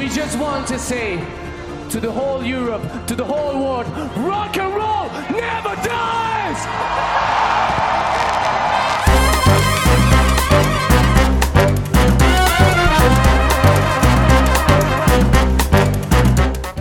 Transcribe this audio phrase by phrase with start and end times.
[0.00, 1.18] we just want to say
[1.90, 6.60] to the whole Europe, to the whole world, rock and roll never dies!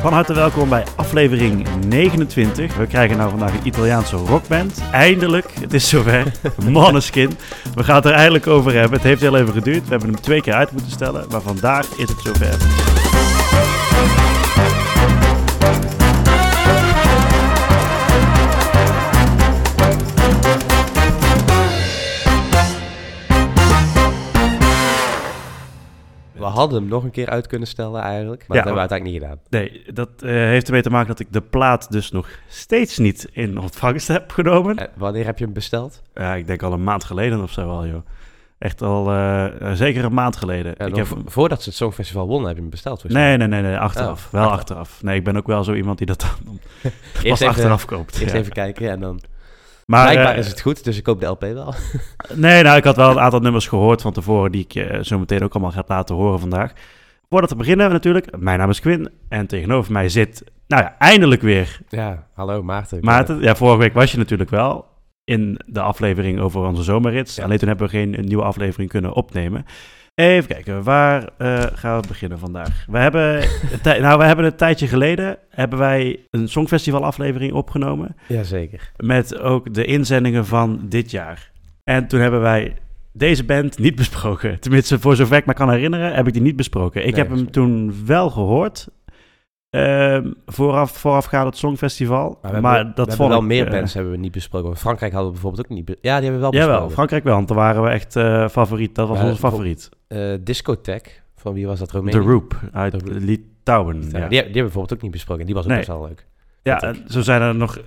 [0.01, 2.75] Van harte welkom bij aflevering 29.
[2.75, 4.81] We krijgen nou vandaag een Italiaanse rockband.
[4.91, 6.31] Eindelijk, het is zover.
[6.69, 7.37] Måneskin.
[7.75, 8.91] We gaan het er eindelijk over hebben.
[8.91, 9.83] Het heeft heel even geduurd.
[9.83, 11.25] We hebben hem twee keer uit moeten stellen.
[11.29, 12.88] Maar vandaag is het zover.
[26.59, 29.19] Hadden hem nog een keer uit kunnen stellen eigenlijk, maar Ja, dat hebben we uiteindelijk
[29.21, 29.61] niet gedaan.
[29.85, 33.27] Nee, dat eh, heeft ermee te maken dat ik de plaat dus nog steeds niet
[33.31, 34.77] in ontvangst heb genomen.
[34.77, 36.01] Eh, wanneer heb je hem besteld?
[36.13, 38.01] Ja, ik denk al een maand geleden of zo al, joh.
[38.57, 40.73] Echt al eh, zeker een maand geleden.
[40.77, 41.05] Ja, ik heb...
[41.05, 43.03] vo- Voordat ze het Songfestival wonnen, heb je hem besteld.
[43.09, 44.25] Nee, nee, nee, nee, achteraf.
[44.25, 44.59] Oh, wel achteraf.
[44.59, 45.03] achteraf.
[45.03, 46.59] Nee, ik ben ook wel zo iemand die dat dan
[47.13, 48.19] pas even, achteraf koopt.
[48.19, 48.39] eerst ja.
[48.39, 49.21] even kijken en dan...
[49.89, 51.73] Maar, Blijkbaar eh, is het goed, dus ik koop de LP wel.
[52.33, 55.19] Nee, nou, ik had wel een aantal nummers gehoord van tevoren die ik eh, zo
[55.19, 56.73] meteen ook allemaal ga laten horen vandaag.
[57.29, 61.41] Voordat we beginnen natuurlijk, mijn naam is Quinn en tegenover mij zit, nou ja, eindelijk
[61.41, 62.99] weer ja, hallo Maarten.
[63.01, 63.41] Maarten.
[63.41, 64.85] Ja, vorige week was je natuurlijk wel
[65.23, 67.35] in de aflevering over onze zomerrits.
[67.35, 67.43] Ja.
[67.43, 69.65] Alleen toen hebben we geen nieuwe aflevering kunnen opnemen.
[70.19, 72.85] Even kijken, waar eh, gaan we beginnen vandaag?
[72.87, 73.43] We hebben,
[73.83, 78.15] nou, we hebben een tijdje geleden hebben wij een Songfestival aflevering opgenomen.
[78.27, 78.91] Jazeker.
[78.97, 81.51] Met ook de inzendingen van dit jaar.
[81.83, 82.73] En toen hebben wij
[83.13, 84.59] deze band niet besproken.
[84.59, 87.05] Tenminste, voor zover ik me kan herinneren, heb ik die niet besproken.
[87.05, 87.51] Ik Nee, heb hem sorry.
[87.51, 88.87] toen wel gehoord.
[89.69, 92.39] Ehm, vooraf, voorafgaand het Songfestival.
[92.41, 94.77] Maar, Maar, hebben, dat we wel ik, meer eh, bands hebben we niet besproken.
[94.77, 95.87] Frankrijk hadden we bijvoorbeeld ook niet...
[95.87, 96.93] ja, die hebben we wel Jawel, besproken.
[96.93, 98.95] Frankrijk wel, want daar waren we echt eh, favoriet.
[98.95, 99.89] Dat was onze favoriet.
[100.07, 101.87] Eh, Discotheque, van wie was dat?
[101.89, 102.17] The Roemenië?
[102.27, 103.19] Roop uit The Roop.
[103.21, 103.95] Litouwen.
[103.95, 105.45] Ja, Die, hebben- die hebben we bijvoorbeeld ook niet besproken.
[105.45, 105.77] Die was ook Nee.
[105.79, 106.25] best wel leuk.
[106.63, 107.77] ja zo zijn er nog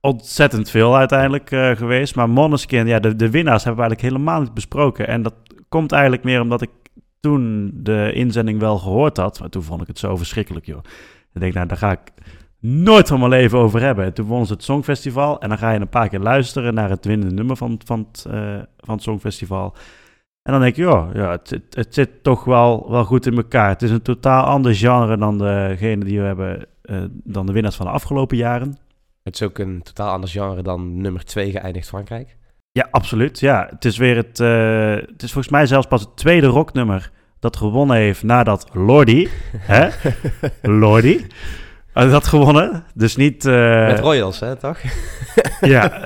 [0.00, 2.14] ontzettend veel uiteindelijk geweest.
[2.14, 5.06] Maar Måneskin, ja, de, de winnaars hebben we eigenlijk helemaal niet besproken.
[5.08, 5.34] En dat
[5.68, 6.70] komt eigenlijk meer omdat ik
[7.20, 9.40] toen de inzending wel gehoord had.
[9.40, 10.78] Maar toen vond ik het zo verschrikkelijk, joh.
[11.34, 12.12] Ik denk, nou, daar ga ik
[12.60, 14.04] nooit van mijn leven over hebben.
[14.04, 15.40] En toen wonnen ze het Songfestival.
[15.40, 18.24] En dan ga je een paar keer luisteren naar het winnende nummer van, van, het,
[18.30, 19.74] eh, van het Songfestival.
[20.42, 23.36] En dan denk je, joh, ja, het, het, het zit toch wel, wel goed in
[23.36, 23.68] elkaar.
[23.68, 27.76] Het is een totaal ander genre dan degene die we hebben, eh, dan de winnaars
[27.76, 28.76] van de afgelopen jaren.
[29.22, 32.36] Het is ook een totaal ander genre dan nummer 2 geëindigd Frankrijk.
[32.72, 33.40] Ja, absoluut.
[33.40, 34.40] Ja, het is weer het.
[34.40, 37.10] eh, het is volgens mij zelfs pas het tweede rocknummer
[37.44, 39.28] dat gewonnen heeft nadat Lordi,
[39.58, 39.88] hè,
[40.62, 41.26] Lordi,
[41.92, 42.84] eh, dat gewonnen.
[42.94, 43.44] Dus niet.
[43.44, 44.78] eh, Met Royals, hè, toch?
[45.60, 46.02] ja.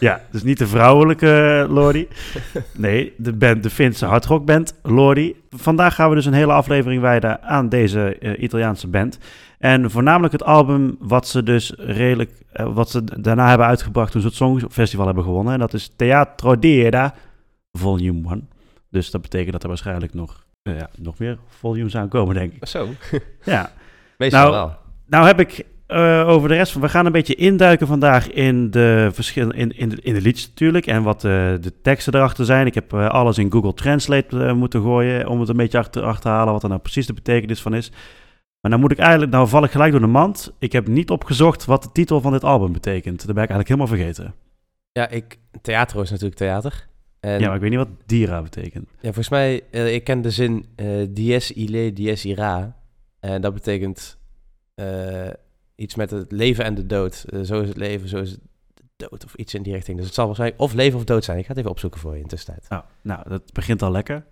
[0.00, 2.08] ja, dus niet de vrouwelijke Lordi.
[2.76, 5.34] Nee, de band, de Finse hardrockband Lordi.
[5.50, 9.18] Vandaag gaan we dus een hele aflevering wijden aan deze eh, Italiaanse band.
[9.58, 14.20] En voornamelijk het album wat ze dus redelijk, eh, wat ze daarna hebben uitgebracht toen
[14.20, 15.52] ze het Songfestival hebben gewonnen.
[15.52, 17.14] En dat is Teatro Dieda
[17.78, 18.48] Volume 1.
[18.90, 22.66] Dus dat betekent dat er waarschijnlijk nog, eh, ja, nog meer volumes aankomen, denk ik.
[22.66, 22.88] Zo.
[23.44, 23.72] Ja.
[24.18, 24.76] Meestal Nou, wel.
[25.06, 26.80] Nou heb ik eh, over de rest van...
[26.80, 30.48] We gaan een beetje induiken vandaag in de verschillen in, in, de, in de liedjes
[30.48, 30.86] natuurlijk.
[30.86, 31.30] En wat eh,
[31.60, 32.66] de teksten erachter zijn.
[32.66, 35.28] Ik heb alles in Google Translate moeten gooien...
[35.28, 37.90] om het een beetje achter, achterhalen wat er nou precies de betekenis van is.
[38.60, 39.32] Maar nou moet ik eigenlijk...
[39.32, 40.52] Nou val ik gelijk door de mand.
[40.58, 43.26] Ik heb niet opgezocht wat de titel van dit album betekent.
[43.26, 44.34] Dat ben ik eigenlijk helemaal vergeten.
[44.92, 46.86] Ja, ik, theater is natuurlijk theater.
[47.24, 48.88] En ja, maar ik weet niet wat dira betekent.
[48.94, 52.76] Ja, volgens mij, eh, ik ken de zin eh, dies ille, dies ira.
[53.20, 54.18] En dat betekent
[54.74, 55.30] eh,
[55.74, 57.24] iets met het leven en de dood.
[57.44, 58.40] Zo is het leven, zo is het
[58.74, 59.96] de dood of iets in die richting.
[59.96, 61.38] Dus het zal waarschijnlijk of leven of dood zijn.
[61.38, 62.68] Ik ga het even opzoeken voor je in de tussentijd.
[62.68, 64.24] Nou, nou, dat begint al lekker.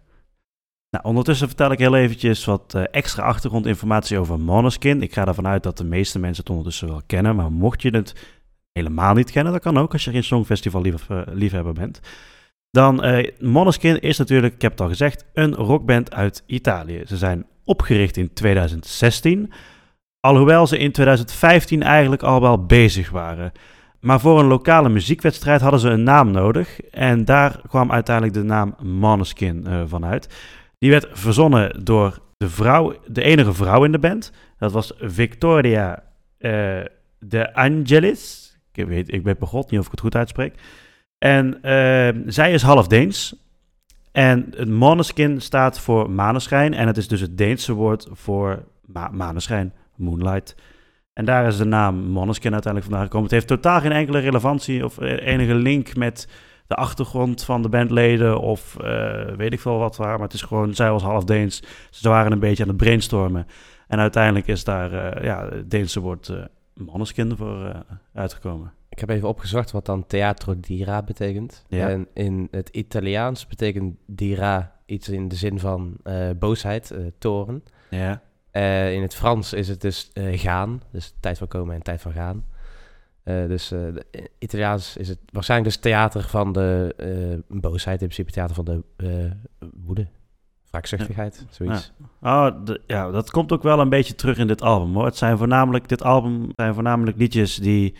[0.91, 5.02] Nou, ondertussen vertel ik heel eventjes wat extra achtergrondinformatie over Måneskin.
[5.02, 7.91] Ik ga ervan uit dat de meeste mensen het ondertussen wel kennen, maar mocht je
[7.91, 8.14] het
[8.72, 12.00] helemaal niet kennen, dat kan ook als je geen Songfestival lief, liefhebber bent.
[12.72, 17.02] Dan, eh Måneskin is natuurlijk, ik heb het al gezegd, een rockband uit Italië.
[17.06, 19.52] Ze zijn opgericht in 2016,
[20.20, 23.52] alhoewel ze in 2015 eigenlijk al wel bezig waren.
[24.00, 26.80] Maar voor een lokale muziekwedstrijd hadden ze een naam nodig.
[26.80, 30.28] En daar kwam uiteindelijk de naam Måneskin eh van uit.
[30.78, 34.32] Die werd verzonnen door de vrouw, de enige vrouw in de band.
[34.58, 36.02] Dat was Victoria
[36.38, 36.80] eh,
[37.18, 38.56] de Angelis.
[38.72, 40.54] Ik weet, ik weet bij God niet of ik het goed uitspreek.
[41.22, 43.34] En eh, zij is half Deens.
[44.12, 46.74] En het Måneskin staat voor maneschijn.
[46.74, 50.56] En het is dus het Deense woord voor ma maneschijn, moonlight.
[51.12, 53.26] En daar is de naam Måneskin uiteindelijk vandaan gekomen.
[53.26, 56.28] Het heeft totaal geen enkele relevantie of eh, enige link met
[56.66, 60.14] de achtergrond van de bandleden of eh, weet ik veel wat waar.
[60.14, 61.62] Maar het is gewoon, zij was half Deens.
[61.90, 63.46] Ze waren een beetje aan het brainstormen.
[63.88, 67.84] En uiteindelijk is daar eh, ja, het Deense woord uh, voor
[68.14, 68.72] uitgekomen.
[68.92, 71.64] Ik heb even opgezocht wat dan teatro dira betekent.
[71.68, 71.88] Ja.
[71.88, 77.62] En in het Italiaans betekent dira iets in de zin van uh, boosheid, uh, toren.
[77.90, 78.22] Ja.
[78.52, 82.12] Uh, in het Frans is het dus gaan, dus tijd van komen en tijd van
[82.12, 82.44] gaan.
[83.24, 86.94] dus in Italiaans is het waarschijnlijk dus theater van de
[87.48, 88.82] boosheid, in principe theater van de
[89.84, 90.06] woede,
[90.70, 91.92] wraakzuchtigheid, zoiets.
[92.22, 92.48] Ja.
[92.48, 95.04] Oh, de, ja, dat komt ook wel een beetje terug in dit album hoor.
[95.04, 97.94] Het zijn voornamelijk, dit album zijn voornamelijk liedjes die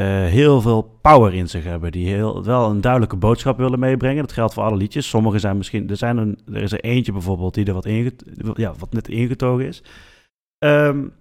[0.00, 1.92] heel veel power in zich hebben.
[1.92, 4.22] Die heel, wel een duidelijke boodschap willen meebrengen.
[4.22, 5.08] Dat geldt voor alle liedjes.
[5.08, 5.90] Sommige zijn misschien...
[5.90, 8.24] Er, zijn een, er is er eentje bijvoorbeeld die er wat, inget,
[8.54, 9.82] ja, wat net ingetogen is.
[10.58, 11.12] Um,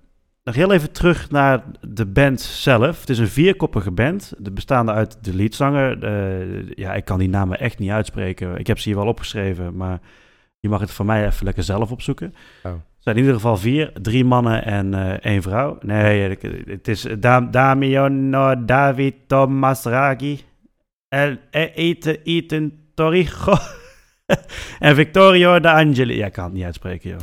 [0.44, 3.00] nog heel even terug naar de band zelf.
[3.00, 4.34] Het is een vierkoppige band.
[4.38, 6.10] De bestaande uit de leadzanger.
[6.80, 8.58] Ja, ik kan die namen echt niet uitspreken.
[8.58, 10.00] Ik heb ze hier wel opgeschreven, maar
[10.60, 12.34] je mag het voor mij even lekker zelf opzoeken.
[12.64, 12.72] Oh.
[13.04, 15.78] Zijn in ieder geval vier, drie mannen en uh, één vrouw.
[15.82, 20.40] Nee, het is Dam Damiano David Thomas Raghi,
[21.10, 23.54] El Eten Eten Torrijo
[24.80, 26.18] en Victorio de Angeli.
[26.18, 27.20] Ja, ik kan het niet uitspreken, joh.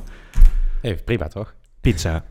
[0.83, 1.55] Hey, prima toch?
[1.81, 2.25] Pizza.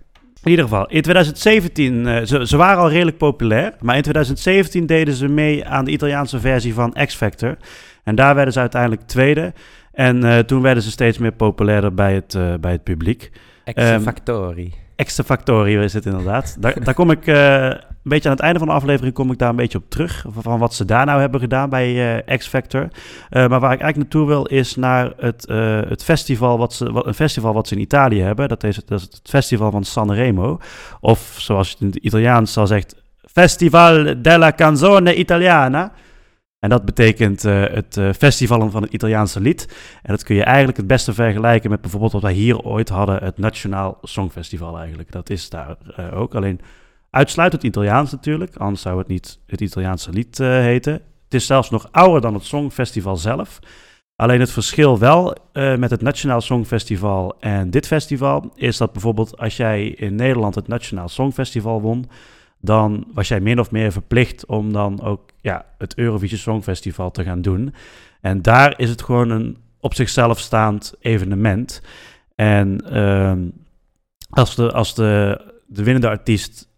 [0.44, 4.86] In ieder geval, in 2017, uh, ze, ze, waren al redelijk populair, maar in 2017
[4.86, 7.58] deden ze mee aan de Italiaanse versie van X Factor.
[8.04, 9.54] En daar werden ze uiteindelijk tweede.
[10.00, 13.32] En uh, toen werden ze steeds meer populairder bij het, uh, bij het publiek.
[14.96, 15.76] Exe Factori.
[15.76, 16.56] Um, is het inderdaad.
[16.60, 19.38] daar, daar kom ik uh, een beetje aan het einde van de aflevering kom ik
[19.38, 20.26] daar een beetje op terug.
[20.30, 22.88] Van wat ze daar nou hebben gedaan bij X Factor.
[23.30, 25.48] maar waar ik eigenlijk naartoe wil is naar het,
[25.90, 28.48] het festival, wat ze, wat, een festival wat ze in Italië hebben.
[28.48, 30.60] Dat is, het, dat is het festival van Sanremo.
[31.00, 32.96] Of zoals je het in het Italiaans al zegt,
[33.32, 35.92] Festival della Canzone Italiana.
[36.60, 39.68] En dat betekent uh, het uh, festivalen van het Italiaanse lied.
[40.02, 43.24] En dat kun je eigenlijk het beste vergelijken met bijvoorbeeld wat wij hier ooit hadden,
[43.24, 45.12] het Nationaal Songfestival eigenlijk.
[45.12, 46.36] Dat is daar uh, ook.
[46.36, 46.62] Alleen
[47.10, 50.94] uitsluitend Italiaans natuurlijk, anders zou het niet het Italiaanse lied heten.
[50.94, 53.60] Het is zelfs nog ouder dan het Songfestival zelf.
[54.16, 59.58] Alleen het verschil wel met het Nationaal Songfestival en dit festival is dat bijvoorbeeld als
[59.58, 62.10] jij in Nederland het Nationaal Songfestival won,
[62.60, 67.24] dan was jij min of meer verplicht om dan ook ja, het Eurovisie Songfestival te
[67.24, 67.74] gaan doen.
[68.22, 71.82] En daar is het gewoon een op zichzelf staand evenement.
[72.36, 73.34] En uh,
[74.30, 76.70] als, de, als de, de winnende artiest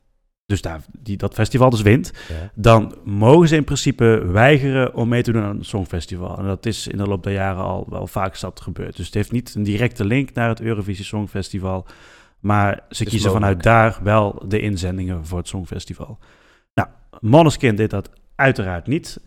[0.45, 2.51] dus daar, die dat festival dus wint, ja.
[2.56, 6.38] dan mogen ze in principe weigeren om mee te doen aan het Songfestival.
[6.38, 8.95] En dat is in de loop der jaren al wel vaak zat gebeurd.
[8.95, 11.86] Dus het heeft niet een directe link naar het Eurovisie Songfestival.
[12.42, 13.62] Maar ze kiezen mogelijk.
[13.62, 16.20] vanuit daar wel de inzendingen voor het Songfestival.
[16.74, 16.90] Nou,
[17.20, 19.20] Måneskin deed dat uiteraard niet.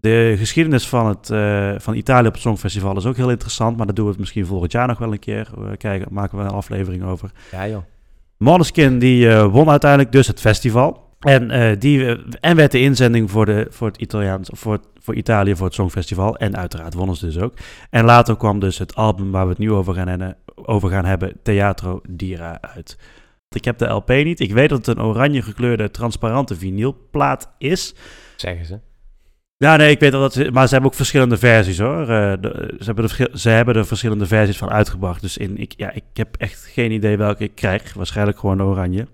[0.00, 3.76] De geschiedenis van, het, uh, van Italië op het Songfestival is ook heel interessant.
[3.76, 5.50] Maar dat doen we het misschien volgend jaar nog wel een keer.
[5.56, 7.30] We kijken, maken we een aflevering over.
[7.52, 7.82] Ja joh.
[8.36, 11.07] Måneskin die uh, won uiteindelijk dus het festival.
[11.18, 15.56] En, uh, die, en werd de inzending voor, de, voor, het Italiaans, voor, voor Italië
[15.56, 16.36] voor het Songfestival.
[16.36, 17.54] En uiteraard wonnen ze dus ook.
[17.90, 21.32] En later kwam dus het album waar we het nu over gaan, over gaan hebben,
[21.42, 22.98] Teatro Dira, uit.
[23.48, 24.40] Ik heb de LP niet.
[24.40, 27.94] Ik weet dat het een oranje gekleurde transparante vinylplaat is.
[28.36, 28.80] Zeggen ze.
[29.56, 32.00] Ja, nee, ik weet dat ze, maar ze hebben ook verschillende versies hoor.
[32.00, 35.20] Uh, de, ze, hebben er, ze hebben er verschillende versies van uitgebracht.
[35.20, 37.94] Dus in, ik, ja, ik heb echt geen idee welke ik krijg.
[37.94, 39.06] Waarschijnlijk gewoon oranje.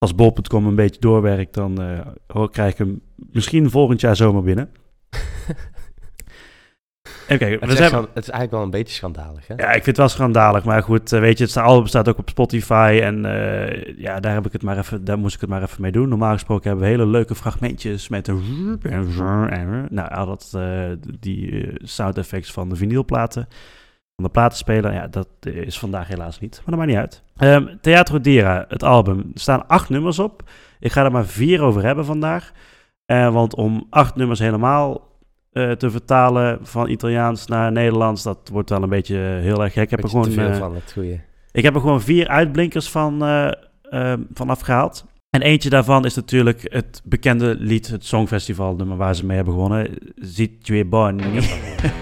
[0.00, 4.42] Als bol.com een beetje doorwerkt, dan uh, hoor, krijg ik hem misschien volgend jaar zomer
[4.42, 4.70] binnen.
[7.26, 7.68] Even kijken.
[7.68, 7.94] Het, is zijn...
[7.94, 9.54] het, is eigenlijk wel een beetje schandalig, hè?
[9.54, 10.64] Ja, ik vind het wel schandalig.
[10.64, 13.00] Maar goed, weet je, het album staat ook op Spotify.
[13.02, 15.82] En uh, ja, daar, heb ik het maar even, daar moest ik het maar even
[15.82, 16.08] mee doen.
[16.08, 18.42] Normaal gesproken hebben we hele leuke fragmentjes met een...
[19.90, 20.90] Nou, al dat, uh,
[21.20, 23.48] die sound effects van de vinylplaten.
[24.20, 24.92] Van de platenspeler.
[24.92, 26.56] Ja, dat is vandaag helaas niet.
[26.56, 27.22] Maar dat maakt niet uit.
[27.38, 29.18] Um, Teatro Dira, het album.
[29.18, 30.42] Er staan acht nummers op.
[30.80, 32.52] Ik ga er maar vier over hebben vandaag.
[33.06, 35.10] want om acht nummers helemaal
[35.52, 39.82] uh, te vertalen van Italiaans naar Nederlands, dat wordt wel een beetje heel erg gek.
[39.82, 41.20] Ik heb er gewoon, uh, van, het goeie.
[41.52, 45.04] Ik heb er gewoon vier uitblinkers van, uh, van afgehaald.
[45.30, 49.54] En eentje daarvan is natuurlijk het bekende lied, het Songfestival nummer waar ze mee hebben
[49.54, 49.88] gewonnen.
[50.14, 51.22] Zitue Boni.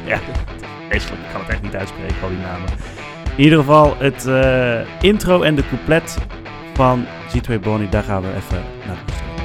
[0.07, 0.21] ja,
[0.89, 1.23] vreselijk.
[1.23, 2.69] Ik kan het echt niet uitspreken, al die namen.
[3.37, 4.29] In ieder geval het
[5.01, 6.19] intro en de couplet
[6.75, 9.38] van Zitue Boni, daar gaan we even naar luisteren.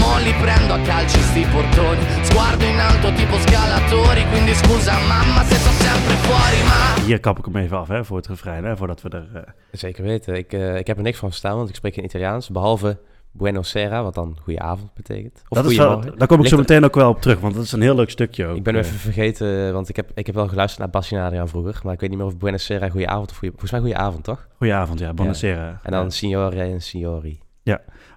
[0.00, 5.42] Mo li prendo a calci sti portoni Sguardo in alto tipo scalatori Quindi scusa mamma
[5.44, 8.64] se sto sempre fuori ma Hier kap ik hem even af hè, voor het refrein,
[8.64, 9.28] hè, voordat we er...
[9.34, 9.42] eh,
[9.72, 10.34] Zeker weten.
[10.36, 12.48] Ik, eh, ik heb er niks van verstaan, want ik spreek geen Italiaans.
[12.48, 12.98] Behalve
[13.32, 15.42] Buenos Sera, wat dan goeie avond betekent.
[15.48, 17.64] Of dat is wel, daar kom ik zo meteen ook wel op terug, want dat
[17.64, 18.56] is een heel leuk stukje ook.
[18.56, 18.80] Ik ben eh.
[18.80, 21.80] even vergeten, want ik heb, ik heb wel geluisterd naar Bassi en Adriaan vroeger.
[21.84, 23.50] Maar ik weet niet meer of Buenos Sera goeie avond of goeie...
[23.50, 24.46] Volgens mij goeie avond, toch?
[24.56, 25.80] Goedenavond, ja, buonasera.
[25.82, 26.10] En dan Ja.
[26.10, 27.38] Signore en Signori.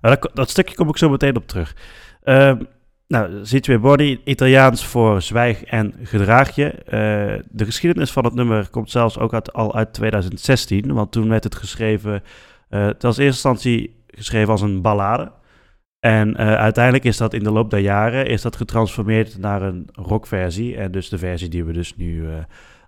[0.02, 1.76] Maar dat, dat stukje kom ik zo meteen op terug.
[2.24, 2.58] Ehm
[3.14, 6.70] nou, Situe Body, Italiaans voor zwijg en gedraag je.
[6.70, 11.30] Eh, de geschiedenis van het nummer komt zelfs ook uit, al uit 2016, want toen
[11.30, 12.24] werd het geschreven,
[12.70, 15.32] eh, het was in eerste instantie geschreven als een ballade.
[16.00, 19.88] En eh, uiteindelijk is dat in de loop der jaren is dat getransformeerd naar een
[19.92, 20.78] rockversie.
[20.78, 22.26] En dus de versie die we dus nu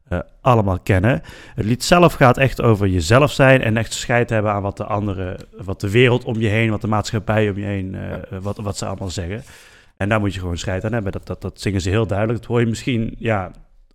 [0.07, 1.21] eh, allemaal kennen.
[1.55, 4.85] Het lied zelf gaat echt over jezelf zijn en echt scheid hebben aan wat de
[4.85, 8.39] andere, wat de wereld om je heen, wat de maatschappij om je heen, eh, Ja.
[8.39, 9.43] wat, wat ze allemaal zeggen.
[9.97, 11.11] En daar moet je gewoon scheid aan hebben.
[11.11, 12.39] Dat, dat, dat zingen ze heel duidelijk.
[12.39, 13.43] Dat hoor je misschien, ja,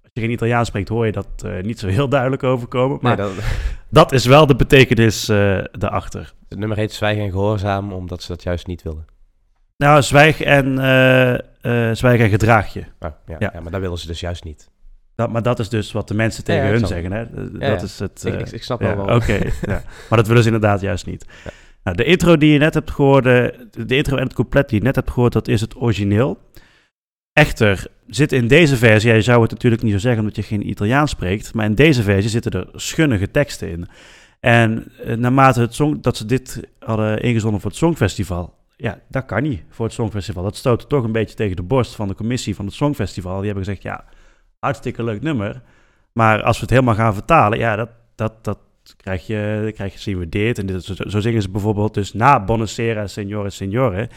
[0.03, 2.99] als je geen Italiaans spreekt, hoor je dat eh, niet zo heel duidelijk overkomen.
[3.01, 3.45] Maar Nee, dat,
[3.89, 5.25] dat is wel de betekenis
[5.73, 6.33] daarachter.
[6.49, 9.05] het nummer heet Zwijgen en Gehoorzaam, omdat ze dat juist niet wilden.
[9.77, 10.75] Nou, zwijg en,
[11.97, 12.81] zwijg en gedraag je.
[12.99, 13.51] Ah, ja, Ja.
[13.55, 13.61] ja.
[13.61, 14.71] maar dat willen ze dus juist niet.
[15.21, 17.13] Dat, maar dat is dus wat de mensen tegen Ja, hun snap zeggen.
[17.13, 17.25] Hè?
[17.31, 17.83] Dat ja.
[17.83, 18.25] is het.
[18.25, 19.15] Ik, eh, ik, ik snap wel.
[19.15, 19.33] Oké,
[19.67, 19.83] ja.
[20.09, 21.25] maar dat willen ze inderdaad juist niet.
[21.45, 21.51] Ja.
[21.85, 23.47] Nou, de intro die je net hebt gehoord, eh,
[23.87, 26.39] de intro en het couplet die je net hebt gehoord, dat is het origineel.
[27.33, 30.69] Echter, zit in deze versie, jij zou het natuurlijk niet zo zeggen omdat je geen
[30.69, 33.89] Italiaans spreekt, maar in deze versie zitten er schunnige teksten in.
[34.41, 39.25] En eh, naarmate het song, dat ze dit hadden ingezonden voor het Songfestival, ja, dat
[39.25, 40.43] kan niet voor het Songfestival.
[40.43, 43.37] Dat stoot toch een beetje tegen de borst van de commissie van het Songfestival.
[43.37, 44.05] Die hebben gezegd, ja,
[44.61, 45.63] hartstikke leuk nummer,
[46.13, 48.59] maar als we het helemaal gaan vertalen, ja, dat, dat, dat
[48.97, 50.59] krijg je, krijg je zien we dit.
[50.59, 54.09] En dit, zo, zingen ze bijvoorbeeld dus na Bonacera, Signore, Signore,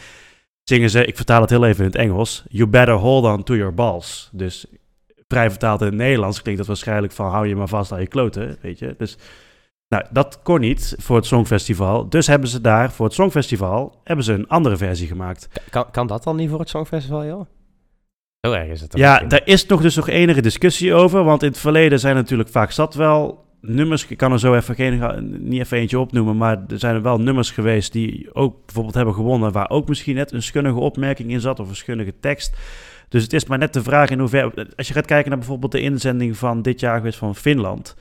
[0.62, 3.56] zingen ze, ik vertaal het heel even in het Engels, You better hold on to
[3.56, 4.30] your balls.
[4.32, 4.66] Dus
[5.28, 8.06] vrij vertaald in het Nederlands klinkt dat waarschijnlijk van hou je maar vast aan je
[8.06, 8.94] kloten, weet je.
[8.98, 9.16] Dus
[9.88, 12.08] nou, dat kon niet voor het Songfestival.
[12.08, 15.48] Dus hebben ze daar voor het Songfestival hebben ze een andere versie gemaakt.
[15.70, 17.46] Kan, kan dat dan niet voor het Songfestival, joh?
[18.44, 21.24] Zo erg is het Ja, daar is nog dus nog enige discussie over.
[21.24, 24.06] Want in het verleden zijn natuurlijk vaak zat wel nummers.
[24.06, 25.02] Ik kan er zo even geen,
[25.48, 26.36] niet even eentje opnoemen.
[26.36, 29.52] Maar er zijn er wel nummers geweest die ook bijvoorbeeld hebben gewonnen.
[29.52, 32.56] Waar ook misschien net een schunnige opmerking in zat of een schunnige tekst.
[33.08, 34.68] Dus het is maar net de vraag in hoeverre.
[34.76, 37.96] Als je gaat kijken naar bijvoorbeeld de inzending van dit jaar geweest van Finland.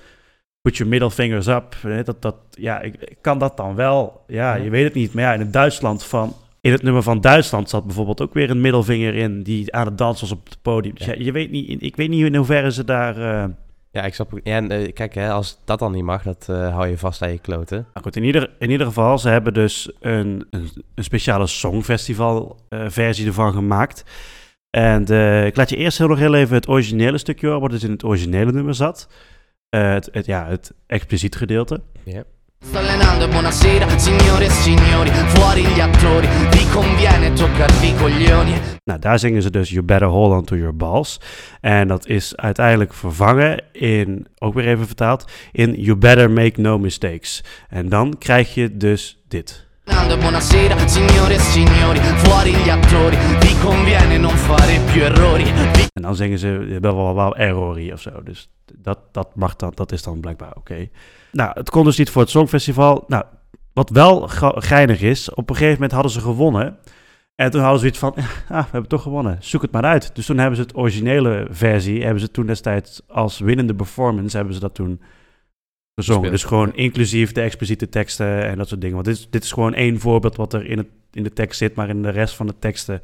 [0.62, 1.75] Put your middle fingers up.
[2.05, 4.23] Dat, dat, ja, ik, kan dat dan wel?
[4.27, 5.13] Ja, je weet het niet.
[5.13, 8.50] Maar ja, in het Duitsland van in het nummer van Duitsland zat bijvoorbeeld ook weer
[8.50, 10.96] een middelvinger in die aan het dansen was op het podium.
[10.96, 11.24] Dus ja, Ja.
[11.24, 13.17] je weet niet, ik weet niet in hoeverre ze daar.
[13.43, 13.50] eh,
[13.91, 16.74] Ja, ik snap Ja, en, eh, kijk, hè, als dat dan niet mag, dat eh,
[16.74, 17.77] hou je vast aan je kloten.
[17.77, 22.60] Nou goed, in ieder, in ieder geval, ze hebben dus een, een, een speciale songfestival
[22.70, 24.03] eh, versie ervan gemaakt.
[24.70, 25.01] En
[25.46, 27.91] ik laat je eerst heel nog heel even het originele stukje horen, wat dus in
[27.91, 29.10] het originele nummer zat.
[29.70, 31.82] Het, het, ja, het expliciet gedeelte.
[32.03, 32.24] Ja.
[32.65, 38.53] Sto allenando e buonasera, signore e signori, fuori gli attori, vi conviene toccarvi i coglioni.
[38.84, 41.20] Nou, daar zingen ze dus You Better Hold On To Your Balls.
[41.62, 46.77] En dat is uiteindelijk vervangen in, ook weer even vertaald, in You Better Make No
[46.77, 47.43] Mistakes.
[47.70, 49.67] En dan krijg je dus dit.
[50.20, 55.43] Buonasera, signore e signori, fuori gli attori, vi conviene non fare più errori.
[55.93, 58.24] En dan zingen ze wel wel wel errori of zo.
[58.24, 60.89] Dus dat, dat mag dan, dat is dan blijkbaar oké.
[61.33, 63.03] Nou, het kon dus niet voor het Songfestival.
[63.07, 63.23] Nou,
[63.73, 66.77] wat wel ge- geinig is, op een gegeven moment hadden ze gewonnen.
[67.35, 68.15] En toen hadden ze iets van,
[68.49, 70.15] ah, we hebben toch gewonnen, zoek het maar uit.
[70.15, 74.53] Dus toen hebben ze het originele versie, hebben ze toen destijds als winnende performance, hebben
[74.53, 75.01] ze dat toen
[75.95, 76.31] gezongen.
[76.31, 78.95] Dus gewoon inclusief de expliciete teksten en dat soort dingen.
[78.95, 81.57] Want dit is, dit is gewoon één voorbeeld wat er in, het, in de tekst
[81.57, 82.99] zit, maar in de rest van de teksten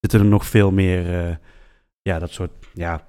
[0.00, 1.34] zitten er nog veel meer, eh,
[2.02, 3.06] ja, dat soort, ja,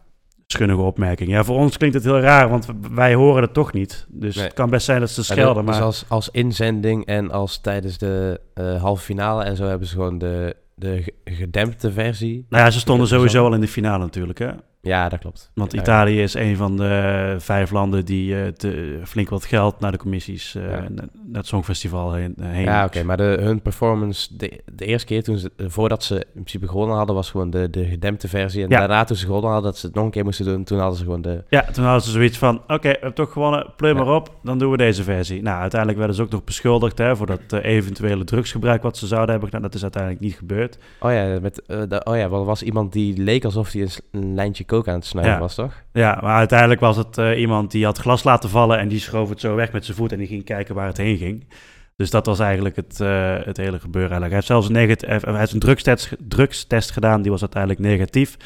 [0.54, 1.34] schunnige opmerkingen.
[1.34, 4.06] Ja, voor ons klinkt het heel raar, want wij horen het toch niet.
[4.10, 4.46] Dus Nee.
[4.46, 5.84] het kan best zijn dat ze schelden, dus maar...
[5.84, 10.18] als, als inzending en als tijdens de eh, halve finale en zo hebben ze gewoon
[10.18, 12.46] de, de ge- gedempte versie.
[12.50, 14.50] Nou ja, ze stonden sowieso al in de finale natuurlijk, hè.
[14.82, 15.52] Ja, dat klopt.
[15.54, 15.80] Want Ja.
[15.82, 19.98] Italië is een van de vijf landen die eh, te, flink wat geld naar de
[19.98, 20.80] commissies, eh, Ja.
[20.90, 22.34] naar het Songfestival heen.
[22.40, 26.04] eh, heen Ja, oké, maar de, hun performance de, de eerste keer toen ze, voordat
[26.04, 28.64] ze in principe gewonnen hadden, was gewoon de, de gedempte versie.
[28.64, 30.80] En daarna toen ze gewonnen hadden, dat ze het nog een keer moesten doen, toen
[30.80, 31.44] hadden ze gewoon de...
[31.50, 34.58] Ja, toen hadden ze zoiets van, oké, we hebben toch gewonnen, pleur maar op, dan
[34.60, 35.42] doen we deze versie.
[35.42, 39.30] Nou, uiteindelijk werden ze ook nog beschuldigd hè, voor dat eventuele drugsgebruik wat ze zouden
[39.30, 39.64] hebben gedaan.
[39.64, 40.78] Dat is uiteindelijk niet gebeurd.
[41.00, 44.34] Oh ja, met, de- oh ja, er was iemand die leek alsof hij een, een
[44.36, 45.40] lijntje coke aan het snuiven Ja.
[45.40, 45.84] was, toch?
[45.94, 49.30] Ja, maar uiteindelijk was het eh, iemand die had glas laten vallen en die schoof
[49.30, 51.48] het zo weg met zijn voet en die ging kijken waar het heen ging.
[51.96, 54.12] Dus dat was eigenlijk het, eh, het hele gebeuren.
[54.12, 54.22] Eigenlijk.
[54.22, 57.82] Hij heeft zelfs een, negati- eh, hij heeft een drugstest, drugstest gedaan, die was uiteindelijk
[57.82, 58.38] negatief.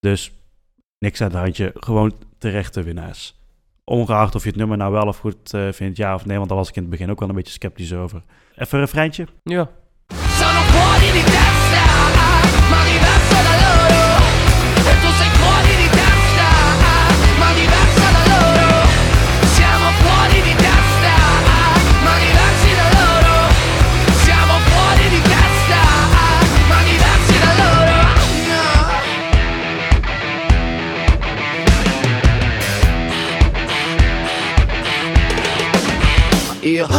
[0.00, 0.32] Dus
[0.98, 3.40] niks aan het handje, gewoon terechte winnaars.
[3.84, 6.48] Ongeacht of je het nummer nou wel of goed eh, vindt, ja of nee, want
[6.48, 8.22] daar was ik in het begin ook wel een beetje sceptisch over.
[8.56, 9.26] Even een refreintje.
[9.42, 9.68] Ja.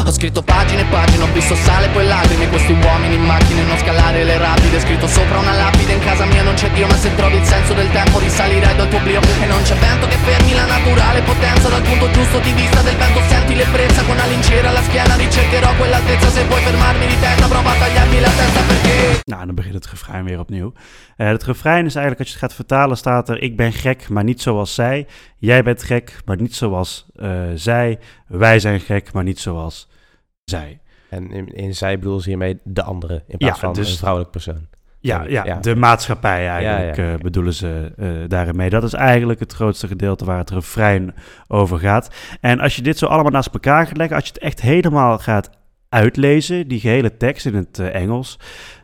[0.05, 2.49] Ho scritto pagine e pagine, ho visto sale e poi lacrime.
[2.49, 4.79] Questi uomini in macchine, non scalare le rapide.
[4.79, 7.73] Scritto sopra una lapide, in casa mia non c'è Dio Ma se trovi il senso
[7.73, 9.21] del tempo risalirai dal tuo oblio.
[9.21, 11.69] E non c'è vento che fermi la naturale potenza.
[11.69, 14.03] Dal punto giusto di vista del vento senti l'ebbrezza.
[14.03, 16.29] Con una lincera alla schiena ricercherò quell'altezza.
[16.29, 19.21] Se vuoi fermarmi di testa prova a tagliarmi la testa perché?
[19.25, 20.73] Nou, dan begint het refrein weer opnieuw.
[21.17, 23.41] Eh, het refrein is eigenlijk, als je het gaat vertalen, staat er...
[23.41, 25.07] Ik ben gek, maar niet zoals zij.
[25.37, 27.99] Jij bent gek, maar niet zoals eh, zij.
[28.27, 29.91] Wij zijn gek, maar niet zoals
[30.43, 30.79] zij.
[31.09, 33.97] En in, in zij bedoelen ze hiermee de andere, in plaats Ja, van dus- een
[33.97, 34.67] vrouwelijk persoon.
[34.99, 35.59] Ja, ja, ja.
[35.59, 37.13] de maatschappij eigenlijk Ja, ja.
[37.13, 38.69] eh, bedoelen ze eh, daarin mee.
[38.69, 41.15] Dat is eigenlijk het grootste gedeelte waar het refrein
[41.47, 42.15] over gaat.
[42.41, 45.19] En als je dit zo allemaal naast elkaar gaat leggen, als je het echt helemaal
[45.19, 45.49] gaat
[45.89, 48.39] uitlezen, die gehele tekst in het eh, Engels,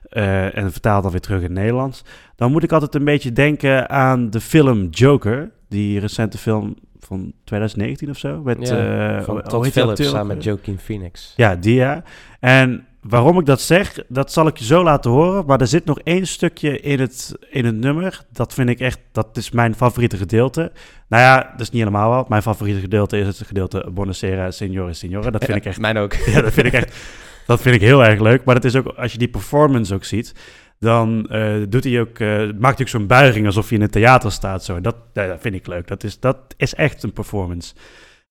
[0.09, 2.03] eh, en vertaalt dan weer terug in het Nederlands,
[2.35, 7.33] dan moet ik altijd een beetje denken aan de film Joker, die recente film van
[7.43, 8.41] 2019 of zo.
[8.41, 10.43] Met, Ja, eh, Van hoe Todd Phillips samen met?
[10.43, 11.33] Joaquin Phoenix.
[11.35, 12.03] Ja, die ja.
[12.39, 15.45] En waarom ik dat zeg, dat zal ik je zo laten horen.
[15.45, 18.25] Maar er zit nog één stukje in het, in het nummer.
[18.31, 20.71] Dat vind ik echt, dat is mijn favoriete gedeelte.
[21.07, 22.25] Nou ja, dat is niet helemaal wel.
[22.27, 25.31] Mijn favoriete gedeelte is het gedeelte Buonasera, Signore, Signore.
[25.31, 26.13] Dat vind ik echt Mijn ook.
[26.33, 26.97] ja, dat vind ik echt.
[27.45, 28.43] Dat vind ik heel erg leuk.
[28.43, 30.33] Maar dat is ook, als je die performance ook ziet,
[30.79, 33.89] dan eh, doet hij ook, eh, maakt hij ook zo'n buiging alsof je in een
[33.89, 34.63] theater staat.
[34.63, 34.81] Zo.
[34.81, 35.87] Dat, dat vind ik leuk.
[35.87, 37.73] Dat is, dat is echt een performance.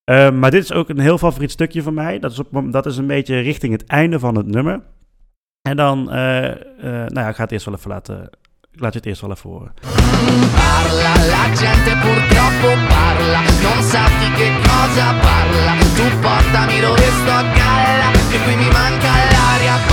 [0.05, 2.19] Eh, maar dit is ook een heel favoriet stukje van mij.
[2.19, 4.81] Dat is, op, dat is een beetje richting het einde van het nummer.
[5.63, 8.31] En dan, nou ja, ik ga het eerst wel even laten.
[8.73, 9.73] Laat je het eerst wel even horen.
[10.55, 14.05] Parla, la gente purtroppo parla, non sa
[14.69, 15.75] cosa parla.
[15.97, 19.88] Tu portami dove sto a galla, che qui mi manca l'aria.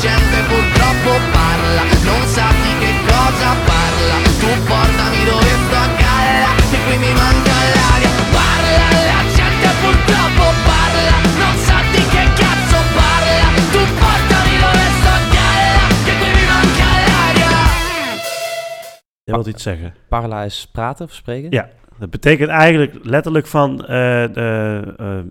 [0.00, 4.16] Gente purtroppo parla, non sa di che cosa parla.
[4.40, 8.10] Tu portami dove sto a galla, che qui mi manca l'aria.
[8.32, 13.48] Parla, la gente purtroppo parla, non sa di che cazzo parla.
[13.72, 17.52] Tu portami dove sto a galla, che qui mi manca l'aria.
[19.24, 19.94] Je wilt iets zeggen?
[20.08, 21.50] Parla is praten of spreken?
[21.50, 21.68] Ja.
[21.98, 25.24] Dat betekent eigenlijk letterlijk van eh, eh, eh,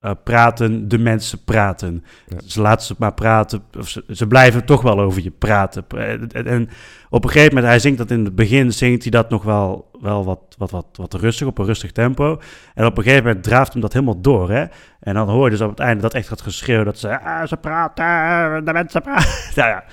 [0.00, 2.04] eh, praten, de mensen praten.
[2.26, 2.36] Ja.
[2.46, 5.84] Ze laten ze maar praten, of ze, ze blijven toch wel over je praten.
[5.88, 6.68] En, en
[7.10, 9.90] op een gegeven moment, hij zingt dat in het begin, zingt hij dat nog wel,
[10.00, 12.40] wel wat, wat, wat, wat rustig, op een rustig tempo.
[12.74, 14.64] En op een gegeven moment draaft hem dat helemaal door, hè.
[15.00, 17.46] En dan hoor je dus op het einde dat echt gaat geschreeuw, dat ze, ah,
[17.46, 19.28] ze praten, de mensen praten.
[19.60, 19.84] nou ja,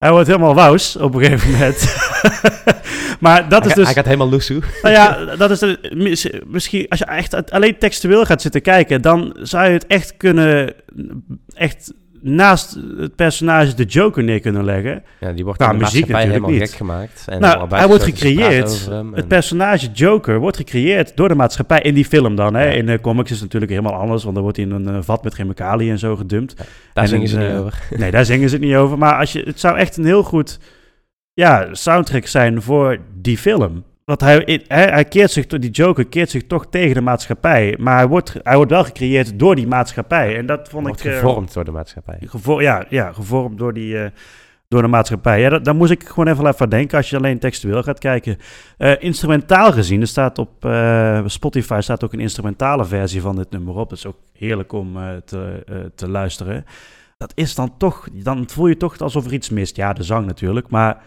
[0.00, 1.96] hij wordt helemaal wous op een gegeven moment.
[3.20, 3.84] maar dat is dus...
[3.84, 4.62] hij gaat helemaal loesoe.
[4.82, 9.36] Nou ja, dat is mis- misschien als je echt alleen textueel gaat zitten kijken, dan
[9.40, 10.74] zou je het echt kunnen,
[11.54, 15.02] echt naast het personage de Joker neer kunnen leggen.
[15.20, 16.60] Ja, die wordt Nou, muziek natuurlijk helemaal niet.
[16.60, 17.24] gek gemaakt.
[17.26, 18.90] En nou, hij wordt gecreëerd.
[19.12, 22.54] Het personage Joker wordt gecreëerd door de maatschappij in die film dan.
[22.54, 22.64] Hè.
[22.64, 22.70] Ja.
[22.70, 25.02] In de comics is het natuurlijk helemaal anders, want dan wordt hij in een eh,
[25.02, 26.56] vat met chemicaliën en zo gedumpt.
[26.92, 27.82] Daar en zingen ze niet eh, over.
[27.98, 28.98] Nee, daar zingen ze het niet over.
[28.98, 30.58] Maar als je, het zou echt een heel goed
[31.32, 33.84] ja, soundtrack zijn voor die film.
[34.10, 37.76] Want hij, hij, hij keert zich, die Joker keert zich toch tegen de maatschappij.
[37.78, 40.36] Maar hij wordt, hij wordt wel gecreëerd door die maatschappij.
[40.36, 41.12] En dat vond Wordt ik...
[41.12, 42.18] eh, gevormd door de maatschappij.
[42.58, 44.10] ja, ja, gevormd door, die, eh,
[44.68, 45.40] door de maatschappij.
[45.40, 47.98] Ja, dat, daar moest ik gewoon even even aan denken als je alleen textueel gaat
[47.98, 48.36] kijken.
[48.76, 50.68] Eh, instrumentaal gezien, er staat op
[51.26, 53.88] Spotify staat ook een instrumentale versie van dit nummer op.
[53.88, 56.64] Dat is ook heerlijk om te, te luisteren.
[57.16, 59.76] Dat is dan toch, dan voel je toch alsof er iets mist.
[59.76, 61.02] Ja, de zang natuurlijk, maar...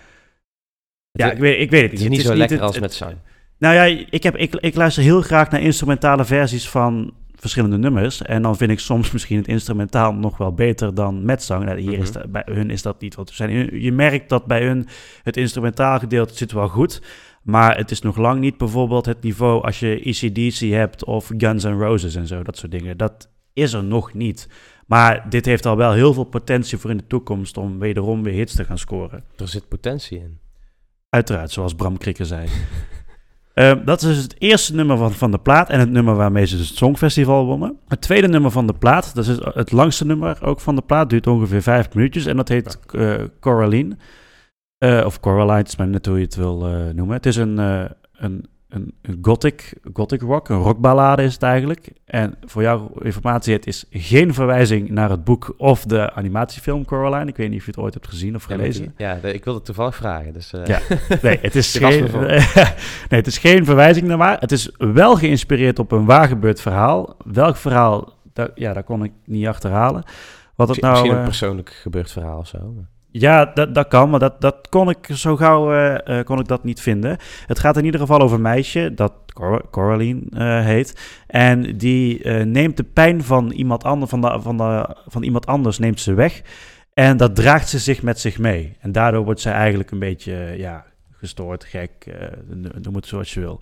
[1.15, 2.01] Ja, Het- ik weet, ik weet het Het niet.
[2.01, 3.15] is niet Het zo lekker het- als het- met zang.
[3.57, 8.21] Nou ja, ik, heb, ik, ik luister heel graag naar instrumentale versies van verschillende nummers.
[8.21, 11.65] En dan vind ik soms misschien het instrumentaal nog wel beter dan met zang.
[11.65, 12.19] Nou, hier is Mhm.
[12.19, 13.81] dat- bij hun is dat niet wat te zijn.
[13.81, 14.87] Je merkt dat bij hun
[15.23, 17.01] het instrumentaal gedeelte zit wel goed.
[17.43, 21.63] Maar het is nog lang niet bijvoorbeeld het niveau als je ECDC hebt of Guns
[21.63, 22.97] N' Roses en zo, dat soort dingen.
[22.97, 24.47] Dat is er nog niet.
[24.87, 28.33] Maar dit heeft al wel heel veel potentie voor in de toekomst om wederom weer
[28.33, 29.23] hits te gaan scoren.
[29.37, 30.41] Er zit potentie in.
[31.13, 32.47] Uiteraard, zoals Bram Krikke zei.
[33.53, 36.45] Ehm, dat is dus het eerste nummer van, van de plaat en het nummer waarmee
[36.45, 37.77] ze dus het Songfestival wonnen.
[37.87, 41.09] Het tweede nummer van de plaat, dat is het langste nummer ook van de plaat,
[41.09, 43.97] duurt ongeveer vijf minuutjes en dat heet eh, Coraline.
[44.77, 47.15] Eh, of Coraline, het is maar net hoe je het wil eh, noemen.
[47.15, 47.57] Het is een,
[48.13, 51.91] een, een, gothic, gothic rock, een rockballade is het eigenlijk.
[52.05, 57.29] En voor jouw informatie, het is geen verwijzing naar het boek of de animatiefilm Coraline.
[57.29, 58.93] Ik weet niet of je het ooit hebt gezien of gelezen.
[58.97, 60.33] Ja, ik wilde het toevallig vragen.
[60.33, 60.79] Dus, eh, Ja.
[61.21, 62.11] Nee, het is, geen,
[63.09, 64.39] nee, het is geen verwijzing naar maar.
[64.39, 67.15] Het is wel geïnspireerd op een waargebeurd verhaal.
[67.25, 70.03] Welk verhaal, daar, ja, daar kon ik niet achterhalen.
[70.55, 70.93] Wat het nou...
[70.93, 72.73] misschien een eh, persoonlijk gebeurd verhaal of zo.
[73.15, 76.47] Ja, dat, dat kan, maar dat, dat kon ik zo gauw eh, eh, kon ik
[76.47, 77.17] dat niet vinden.
[77.47, 81.21] Het gaat in ieder geval over een meisje dat Cor Coraline eh, heet.
[81.27, 85.79] En die neemt de pijn van iemand, ander, van, de, van, de, van iemand anders
[85.79, 86.41] neemt ze weg.
[86.93, 88.77] En dat draagt ze zich met zich mee.
[88.79, 91.91] En daardoor wordt ze eigenlijk een beetje ja, gestoord, gek,
[92.81, 93.61] noem het zoals je wil.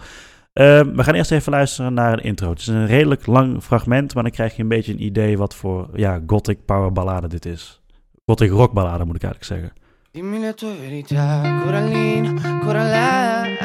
[0.54, 2.50] Eh, we gaan eerst even luisteren naar een intro.
[2.50, 5.56] Het is een redelijk lang fragment, maar dan krijg je een beetje een idee wat
[5.56, 7.81] voor ja, gothic power ballade dit is.
[8.26, 9.80] Gothic rock ballade moet ik eigenlijk zeggen.
[10.12, 13.58] Dimmi le tue verità, Coraline, Coraline,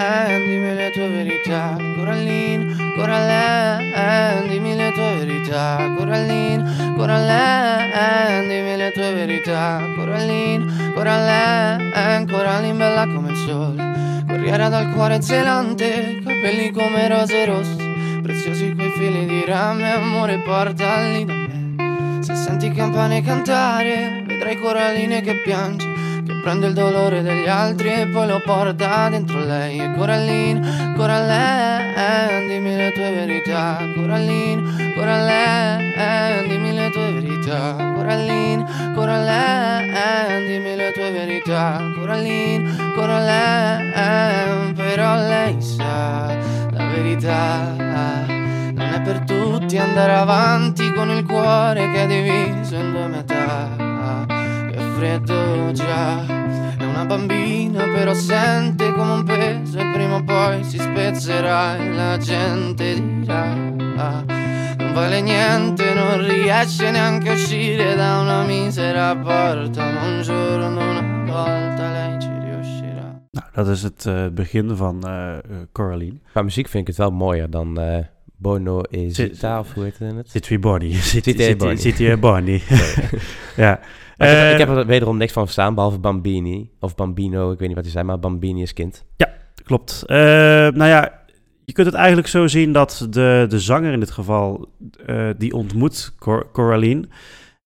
[0.49, 9.13] dimmi le tue verità, Coraline, Coraline, dimmi le tue verità, Coraline, Coraline, dimmi le tue
[9.13, 17.45] verità, Coraline, Coraline, Coraline bella come il sole, corriera dal cuore zelante, capelli come rose
[17.45, 21.46] rosse, preziosi quei fili di rame, amore portali da me.
[22.27, 25.87] Se senti campane cantare, vedrai Coraline che piange,
[26.27, 29.79] che prende il dolore degli altri e poi lo porta dentro lei.
[29.79, 33.79] E Coraline, Coraline, dimmi le tue verità.
[33.95, 37.93] Coraline, Coraline, dimmi le tue verità.
[37.95, 41.81] Coraline, Coraline, dimmi le tue verità.
[41.95, 46.35] Coraline, Coraline, però lei sa
[46.73, 47.76] la verità.
[49.77, 54.25] Tutti andare avanti con il cuore che è diviso in due metà.
[54.71, 56.25] Che freddo già.
[56.79, 61.91] È una bambina però sente come un peso e prima o poi si spezzerà e
[61.91, 63.53] la gente dirà.
[63.55, 69.91] Non vale niente, non riesce neanche a uscire da una misera porta.
[69.91, 73.21] Ma un giorno, una volta lei ci riuscirà.
[73.31, 75.39] Nou, dat is het eh, begin van eh,
[75.73, 76.17] Coraline.
[76.33, 78.05] Qua muziek vind ik het wel mooier dan eh,
[78.39, 80.31] Bono is Zit- of hoe heet het?
[80.31, 80.95] Zit Bonnie.
[81.77, 82.63] Zit hier Bonnie.
[83.57, 83.79] Ja.
[83.79, 83.83] Ik,
[84.17, 86.71] heb, Eh, ik heb er wederom niks van verstaan, behalve Bambini.
[86.81, 89.05] Of Bambino, ik weet niet wat hij zei, maar Bambini is kind.
[89.65, 90.03] Klopt.
[90.07, 91.21] Eh, nou ja,
[91.65, 94.69] je kunt het eigenlijk zo zien dat de, de zanger in dit geval,
[95.07, 97.05] eh, die ontmoet Cor- Coraline.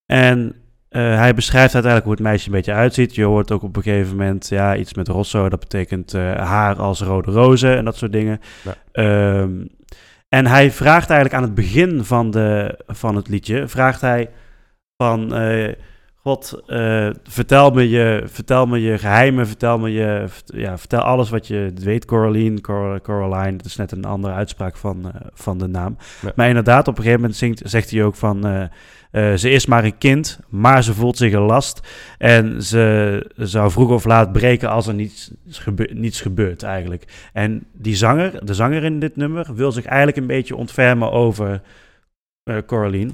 [0.07, 0.55] En
[0.89, 3.15] hij beschrijft uiteindelijk hoe het meisje een beetje uitziet.
[3.15, 5.49] Je hoort ook op een gegeven moment ja, iets met rosso.
[5.49, 8.41] Dat betekent haar als rode rozen en dat soort dingen.
[8.65, 8.75] Ja.
[8.93, 9.51] Ehm,
[10.31, 14.31] en hij vraagt eigenlijk aan het begin van, de, van het liedje, vraagt hij
[14.97, 15.35] van...
[15.35, 15.75] eh,
[16.23, 21.31] God, eh, vertel, me je, vertel me je geheimen, vertel me je, ja, vertel alles
[21.31, 25.59] wat je weet, Coraline, Cor- Coraline, dat is net een andere uitspraak van, eh, van
[25.59, 25.97] de naam.
[26.23, 26.33] Ja.
[26.37, 29.85] Maar inderdaad, op een gegeven moment zingt, zegt hij ook van, eh, ze is maar
[29.85, 31.81] een kind, maar ze voelt zich een last
[32.19, 37.31] en ze zou vroeg of laat breken als er niets, gebe- niets gebeurt eigenlijk.
[37.33, 41.61] En die zanger, de zanger in dit nummer, wil zich eigenlijk een beetje ontfermen over
[42.67, 43.11] Coraline.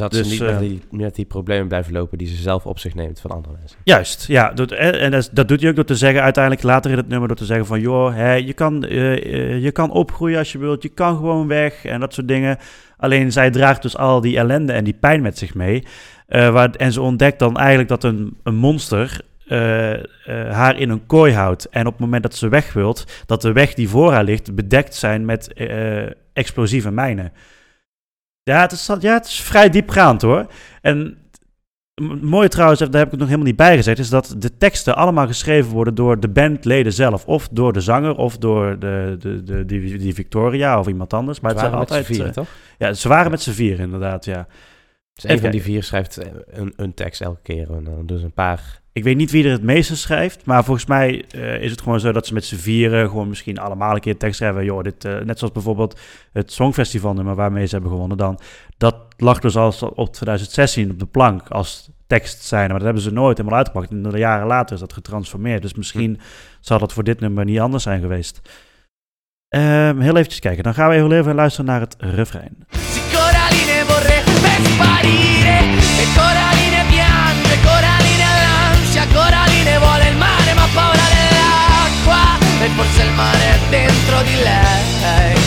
[0.00, 2.66] Zodat Dus, ze niet eh, met, die, met die problemen blijven lopen die ze zelf
[2.66, 3.78] op zich neemt van andere mensen.
[3.84, 4.52] Juist, ja.
[4.52, 7.36] Dat, en dat, doet hij ook door te zeggen, uiteindelijk later in het nummer, door
[7.36, 10.82] te zeggen van, joh, hè, je, kan, eh, eh, je kan opgroeien als je wilt,
[10.82, 12.58] je kan gewoon weg en dat soort dingen.
[12.96, 15.84] Alleen zij draagt dus al die ellende en die pijn met zich mee.
[16.26, 20.02] Eh, waar, en ze ontdekt dan eigenlijk dat een, een monster eh, eh,
[20.50, 21.68] haar in een kooi houdt.
[21.68, 24.54] En op het moment dat ze weg wilt, dat de weg die voor haar ligt
[24.54, 27.32] bedekt zijn met eh, explosieve mijnen.
[28.42, 30.46] Ja het, is, ja, het is vrij diepgaand hoor.
[30.80, 31.18] En
[32.02, 34.56] m- mooie trouwens, daar heb ik het nog helemaal niet bij gezegd, is dat de
[34.56, 37.24] teksten allemaal geschreven worden door de bandleden zelf.
[37.26, 41.40] Of door de zanger, of door de, de, de, die, die Victoria of iemand anders.
[41.40, 42.06] Maar het het zijn waren altijd...
[42.16, 42.48] vieren, eh, toch?
[42.78, 44.46] ja, ze waren met z'n vier inderdaad, ja.
[45.20, 47.74] Dus een Even van die vier schrijft eh, een, een tekst elke keer.
[47.74, 48.80] En dan doen ze een paar...
[48.92, 52.00] Ik weet niet wie er het meeste schrijft, maar volgens mij eh, is het gewoon
[52.00, 54.64] zo dat ze met z'n vieren gewoon misschien allemaal een keer tekst schrijven.
[54.64, 56.00] Joh, dit, eh, net zoals bijvoorbeeld
[56.32, 58.38] het Songfestival nummer waarmee ze hebben gewonnen dan.
[58.76, 63.02] Dat lag dus al op 2016 op de plank als tekst zijn, maar dat hebben
[63.02, 63.90] ze nooit helemaal uitgepakt.
[63.90, 66.20] En de jaren later is dat getransformeerd, dus misschien
[66.60, 68.40] zal dat voor dit nummer niet anders zijn geweest.
[69.48, 72.66] Ehm, heel eventjes kijken, dan gaan we heel even luisteren naar het refrein.
[76.14, 82.38] Coraline piange, Coraline ha l'ansia Coraline vuole il mare ma ha paura dell'acqua.
[82.60, 85.38] E forse il mare è dentro di lei.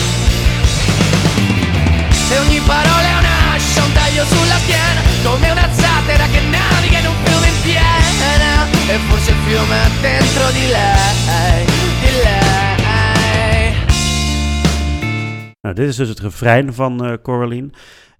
[2.30, 7.06] E ogni parola è un'ascia, un taglio sulla schiena Come una zattera che naviga in
[7.06, 8.66] un fiume in piena.
[8.86, 11.64] E forse il fiume è dentro di lei,
[12.00, 12.54] di lei.
[15.64, 17.70] Nou, dit is dus het refrein van eh Coraline.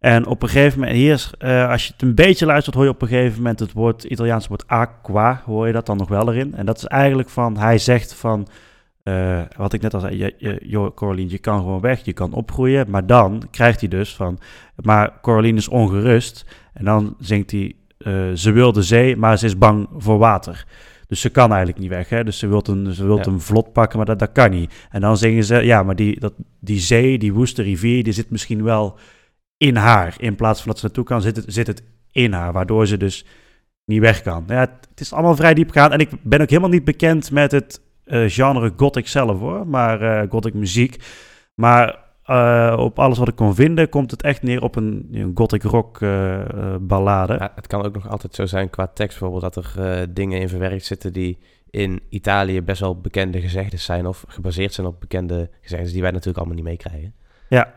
[0.05, 2.90] En op een gegeven moment, hier, eh, als je het een beetje luistert, hoor je
[2.90, 6.09] op een gegeven moment het woord, het Italiaanse woord aqua, hoor je dat dan nog
[6.09, 6.55] wel erin.
[6.55, 8.49] En dat is eigenlijk van, hij zegt van,
[9.03, 12.33] eh, wat ik net al zei, je, je, Coraline, je kan gewoon weg, je kan
[12.33, 12.90] opgroeien.
[12.90, 14.38] Maar dan krijgt hij dus van,
[14.83, 16.47] maar Coraline is ongerust.
[16.73, 20.67] En dan zingt hij, eh, ze wil de zee, maar ze is bang voor water.
[21.09, 22.09] Dus ze kan eigenlijk niet weg.
[22.09, 22.25] Hè?
[22.25, 23.33] Dus ze wil een, ze wilt Ja.
[23.33, 24.87] een vlot pakken, maar dat, dat kan niet.
[24.90, 28.31] En dan zingen ze, ja, maar die, dat, die zee, die woeste rivier, die zit
[28.31, 28.99] misschien wel
[29.57, 30.14] in haar.
[30.19, 32.53] In plaats van dat ze naartoe kan, zit het, zit het in haar.
[32.53, 33.27] Waardoor ze dus
[33.85, 34.45] niet weg kan.
[34.47, 35.93] Ja, het, is allemaal vrij diepgaand.
[35.93, 39.67] En ik ben ook helemaal niet bekend met het eh, genre gothic zelf hoor.
[39.67, 41.03] Maar eh, gothic muziek.
[41.55, 45.31] Maar eh, op alles wat ik kon vinden, komt het echt neer op een, een
[45.35, 45.99] gothic rock
[46.81, 47.33] ballade.
[47.33, 50.49] Ja, het kan ook nog altijd zo zijn qua tekst bijvoorbeeld dat er dingen in
[50.49, 51.38] verwerkt zitten die
[51.71, 56.11] in Italië best wel bekende gezegdes zijn of gebaseerd zijn op bekende gezegdes die wij
[56.11, 57.14] natuurlijk allemaal niet meekrijgen.
[57.49, 57.75] Ja,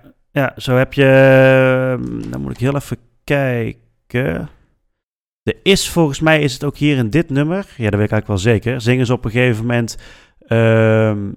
[0.58, 1.04] zo heb je.
[1.06, 4.50] ehm, Dan moet ik heel even kijken.
[5.43, 7.58] Er is volgens mij is het ook hier in dit nummer.
[7.78, 8.82] Ja, dat weet ik eigenlijk wel zeker.
[8.82, 9.97] Zingen ze op een gegeven moment.
[10.47, 11.32] ehm,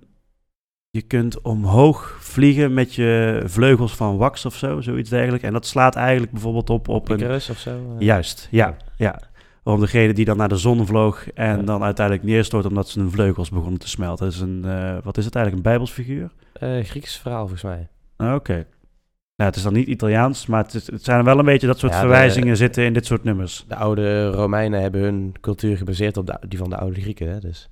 [0.91, 5.45] je kunt omhoog vliegen met je vleugels van wax of zo, zoiets dergelijks.
[5.45, 7.17] En dat slaat eigenlijk bijvoorbeeld op op een.
[7.19, 7.71] Icarus of zo.
[7.71, 8.07] eh.
[8.07, 9.21] Juist, ja, ja.
[9.63, 11.63] Om degene die dan naar de zon vloog en Ja.
[11.63, 14.25] dan uiteindelijk neerstort omdat ze hun vleugels begonnen te smelten.
[14.25, 16.31] Dat is een, eh, wat is het eigenlijk, een bijbelsfiguur?
[16.53, 17.89] Eh, Grieks verhaal volgens mij.
[18.35, 18.67] Oké.
[19.41, 21.79] Nou, het is dan niet Italiaans, maar het, is, het zijn wel een beetje dat
[21.79, 23.65] soort Ja, de- verwijzingen zitten in dit soort nummers.
[23.69, 27.29] De oude Romeinen hebben hun cultuur gebaseerd op de, die van de oude Grieken.
[27.31, 27.39] Hè?
[27.41, 27.71] Dus.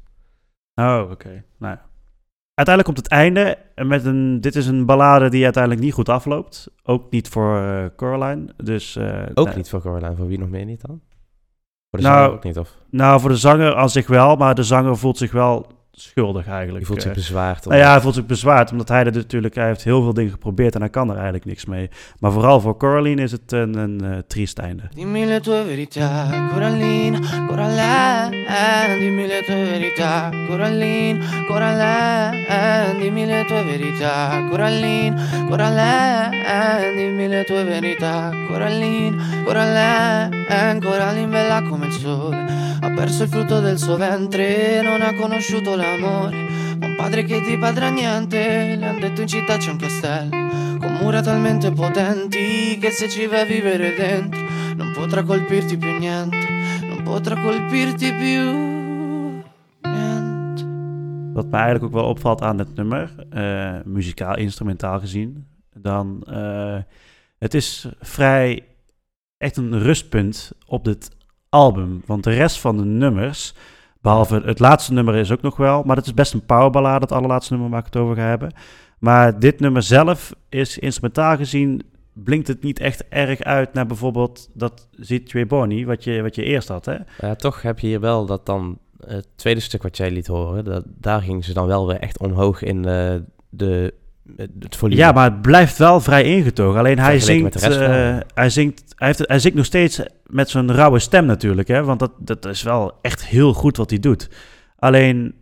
[0.75, 1.45] Oh, oké.
[1.59, 1.83] Nou ja.
[2.55, 4.41] Uiteindelijk komt het einde met een.
[4.41, 6.71] Dit is een ballade die uiteindelijk niet goed afloopt.
[6.83, 8.55] Ook niet voor eh, Coraline.
[8.57, 11.01] Dus, eh, Ook niet voor Coraline, voor wie nog meer niet dan?
[11.91, 14.55] Voor de Nou, zanger ook niet, of Nou, voor de zanger aan zich wel, maar
[14.55, 15.67] de zanger voelt zich wel
[16.01, 16.77] schuldig eigenlijk.
[16.79, 17.65] die voelt zich Eh, bezwaard.
[17.65, 20.33] Nou ja, hij voelt zich bezwaard, omdat hij er natuurlijk, hij heeft heel veel dingen
[20.33, 21.91] geprobeerd en hij kan er eigenlijk niks mee.
[22.21, 24.83] Maar vooral voor Coraline is het een, een eh, triest einde.
[24.95, 33.65] Dimmi le tue verità, Corallina, Coraline, dimmi le tue verità, Corallina, Coraline, dimmi le tue
[33.65, 35.17] verità, Corallina,
[35.49, 42.37] Coraline, dimmi le tue verità, Corallina, Coraline, Coraline bella come il sole,
[42.89, 46.37] ha perso il frutto del suo ventre, non ha conosciuto l'amore,
[46.81, 50.31] un padre che ti padrà niente, le han detto in città c'è un castello,
[50.79, 54.41] con mura talmente potenti che se ci vai vivere dentro
[54.77, 56.39] non potrà colpirti più niente,
[56.81, 58.67] non potrà colpirti più.
[61.35, 66.79] Wat mij eigenlijk ook wel opvalt aan het nummer, eh, muzikaal, instrumentaal gezien, dan eh,
[67.39, 68.65] het is vrij
[69.37, 71.17] echt een rustpunt op dit
[71.49, 72.03] album.
[72.07, 73.55] Want de rest van de nummers,
[74.01, 77.13] behalve het laatste nummer is ook nog wel, maar dat is best een powerballade, het
[77.13, 78.53] allerlaatste nummer waar ik het over ga hebben.
[78.99, 81.83] Maar dit nummer zelf is instrumentaal gezien,
[82.13, 86.43] blinkt het niet echt erg uit naar bijvoorbeeld dat Zit Boni, wat je, wat je
[86.43, 86.97] eerst had, hè?
[87.21, 90.65] Ja, toch heb je hier wel dat dan het tweede stuk wat jij liet horen,
[90.65, 93.15] dat, daar gingen ze dan wel weer echt omhoog in eh,
[93.49, 93.95] de,
[94.37, 95.01] het volume.
[95.01, 96.79] Ja, maar het blijft wel vrij ingetogen.
[96.79, 98.23] Alleen hij zingt, de ja.
[98.35, 101.85] hij zingt, hij, heeft, hij zingt nog steeds met zo'n rauwe stem natuurlijk, hè?
[101.85, 104.31] Want dat, dat is wel echt heel goed wat hij doet.
[104.77, 105.35] Alleen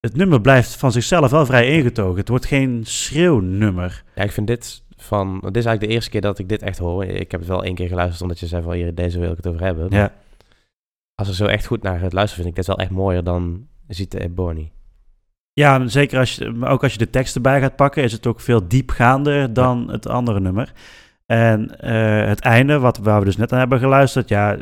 [0.00, 2.18] het nummer blijft van zichzelf wel vrij ingetogen.
[2.18, 4.04] Het wordt geen schreeuwnummer.
[4.14, 6.78] Ja, ik vind dit van, dit is eigenlijk de eerste keer dat ik dit echt
[6.78, 7.04] hoor.
[7.04, 9.36] Ik heb het wel één keer geluisterd omdat je zei van hier, deze wil ik
[9.36, 9.86] het over hebben.
[9.90, 10.14] Ja.
[11.14, 13.66] Als er zo echt goed naar het luisteren vind ik dit wel echt mooier dan
[13.88, 14.70] Ziet de Ebony.
[15.52, 18.40] Ja, zeker als je, ook als je de tekst erbij gaat pakken, is het ook
[18.40, 20.72] veel diepgaander dan het andere nummer.
[21.28, 24.56] En eh, het einde, wat, waar we dus net aan hebben geluisterd, ja,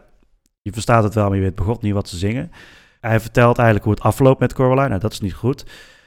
[0.62, 2.50] je verstaat het wel, maar je weet begot niet wat ze zingen.
[3.00, 4.88] Hij vertelt eigenlijk hoe het afloopt met Coraline.
[4.88, 5.64] Nou, dat is niet goed.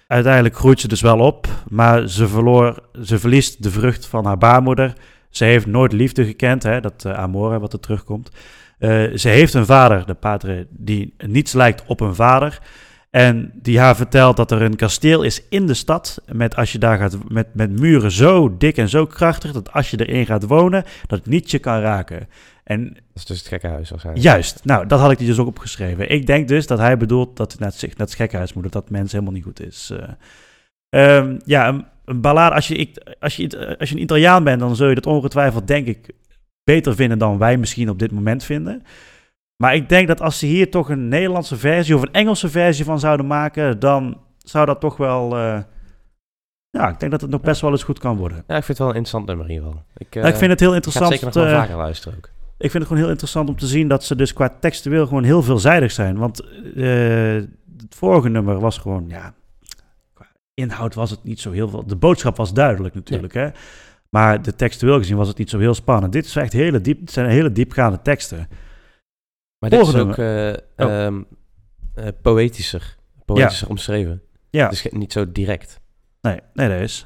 [0.08, 4.38] Uiteindelijk groeit ze dus wel op, maar ze, verloor, ze verliest de vrucht van haar
[4.38, 4.94] baarmoeder
[5.30, 8.32] Ze heeft nooit liefde gekend, hè, dat uh, amore wat er terugkomt.
[8.80, 12.60] Uh, ze heeft een vader, de pater, die niets lijkt op een vader.
[13.10, 16.22] En die haar vertelt dat er een kasteel is in de stad.
[16.32, 19.52] Met, als je daar gaat, met, met muren zo dik en zo krachtig.
[19.52, 20.84] dat als je erin gaat wonen.
[21.08, 22.28] dat het niet je kan raken.
[22.64, 24.26] En, dat is dus het gekkenhuis waarschijnlijk.
[24.26, 26.10] Juist, nou dat had ik dus ook opgeschreven.
[26.10, 28.64] Ik denk dus dat hij bedoelt dat het naar het, naar het gekkenhuis moet.
[28.64, 29.92] Dat dat mens helemaal niet goed is.
[30.90, 32.56] Uh, um, ja, een, een ballade.
[32.56, 35.88] Als je, als, je, als je een Italiaan bent, dan zul je dat ongetwijfeld, denk
[35.88, 36.12] ik,
[36.64, 38.84] beter vinden dan wij misschien op dit moment vinden.
[39.64, 42.86] Maar ik denk dat als ze hier toch een Nederlandse versie of een Engelse versie
[42.86, 45.38] van zouden maken, dan zou dat toch wel.
[45.38, 45.60] Uh,
[46.70, 48.44] ja, ik denk dat het nog best wel eens goed kan worden.
[48.48, 49.84] Ja, ik vind het wel een interessant nummer hier wel.
[49.98, 51.12] Ik, uh, ik vind het heel interessant.
[51.14, 52.30] Ik zeker nog wel uh, vaker luisteren ook.
[52.58, 55.24] Ik vind het gewoon heel interessant om te zien dat ze dus qua textueel gewoon
[55.24, 56.18] heel veelzijdig zijn.
[56.18, 56.46] Want
[56.76, 59.34] het vorige nummer was gewoon, ja,
[60.14, 61.86] qua inhoud was het niet zo heel veel.
[61.88, 63.50] De boodschap was duidelijk natuurlijk, hè.
[64.10, 66.14] Maar de textueel gezien was het niet zo heel spannend.
[66.14, 68.48] Dit is echt hele diep, het zijn hele diepgaande teksten.
[69.60, 71.26] Maar dit is ook uh, um,
[71.96, 72.96] uh, poëtischer,
[73.26, 73.72] poëtischer ja.
[73.72, 74.22] omschreven.
[74.50, 74.70] Ja.
[74.70, 75.80] Het is niet zo direct.
[76.22, 77.04] Nee, nee, dat is.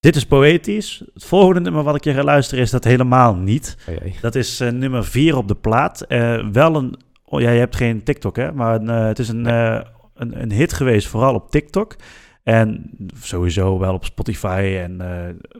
[0.00, 1.02] Dit is poëtisch.
[1.14, 3.76] Het volgende nummer wat ik je ga luisteren is dat helemaal niet.
[3.88, 6.04] Oh dat is uh, nummer 4 op de plaat.
[6.52, 6.96] wel een...
[7.24, 8.52] Oh, ja, je hebt geen TikTok, hè?
[8.52, 9.82] Maar een, het is een, nee.
[10.14, 11.96] een, een hit geweest, vooral op TikTok.
[12.42, 14.96] En sowieso wel op Spotify en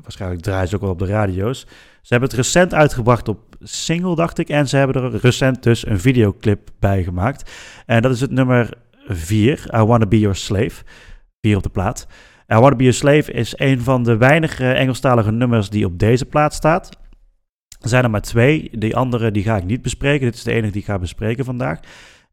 [0.03, 1.67] waarschijnlijk draaien ze ook wel op de radio's.
[2.03, 4.49] Ze hebben het recent uitgebracht op single, dacht ik.
[4.49, 7.51] En ze hebben er recent dus een videoclip bij gemaakt.
[7.87, 8.71] En dat is het nummer
[9.07, 10.85] 4, I Wanna Be Your Slave.
[11.41, 12.07] 4 op de plaat.
[12.49, 16.27] I Wanna Be Your Slave is een van de weinige Engelstalige nummers die op deze
[16.27, 16.99] plaat staat.
[17.81, 18.71] Er zijn er maar twee.
[18.73, 20.27] Die andere die ga ik niet bespreken.
[20.27, 21.79] Dit is de enige die ik ga bespreken vandaag.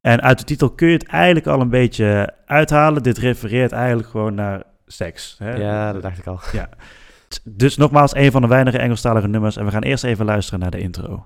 [0.02, 3.04] En uit de titel kun je het eigenlijk al een beetje uithalen.
[3.04, 5.36] Dit refereert eigenlijk gewoon naar seks.
[5.40, 5.56] Hè?
[5.56, 6.40] Ja, dat dacht ik al.
[6.52, 6.70] Ja.
[7.44, 9.58] Dus nogmaals, een van de weinige Engelstalige nummers.
[9.58, 11.26] En we gaan eerst even luisteren naar de intro.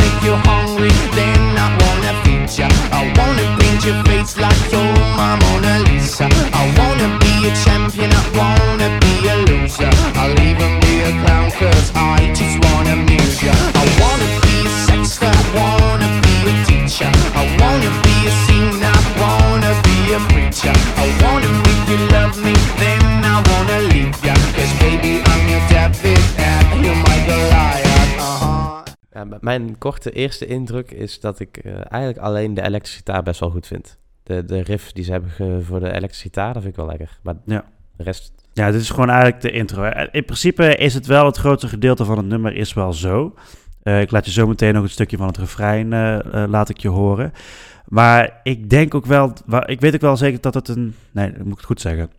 [0.01, 2.30] make you hungry, then I wanna feed
[29.41, 33.49] mijn korte eerste indruk is dat ik uh, eigenlijk alleen de elektrische gitaar best wel
[33.49, 33.97] goed vind.
[34.23, 37.19] De, de riff die ze hebben voor de elektrische gitaar, dat vind ik wel lekker.
[37.23, 37.65] Maar ja.
[37.97, 38.33] de rest...
[38.53, 39.83] Ja, dit is gewoon eigenlijk de intro.
[40.11, 43.33] In principe is het wel het grootste gedeelte van het nummer is wel zo.
[43.83, 46.77] Uh, ik laat je zo meteen nog een stukje van het refrein uh, laat ik
[46.77, 47.31] je horen.
[47.85, 49.33] Maar ik denk ook wel,
[49.65, 52.09] ik weet ook wel zeker dat het een, nee, dat moet ik het goed zeggen.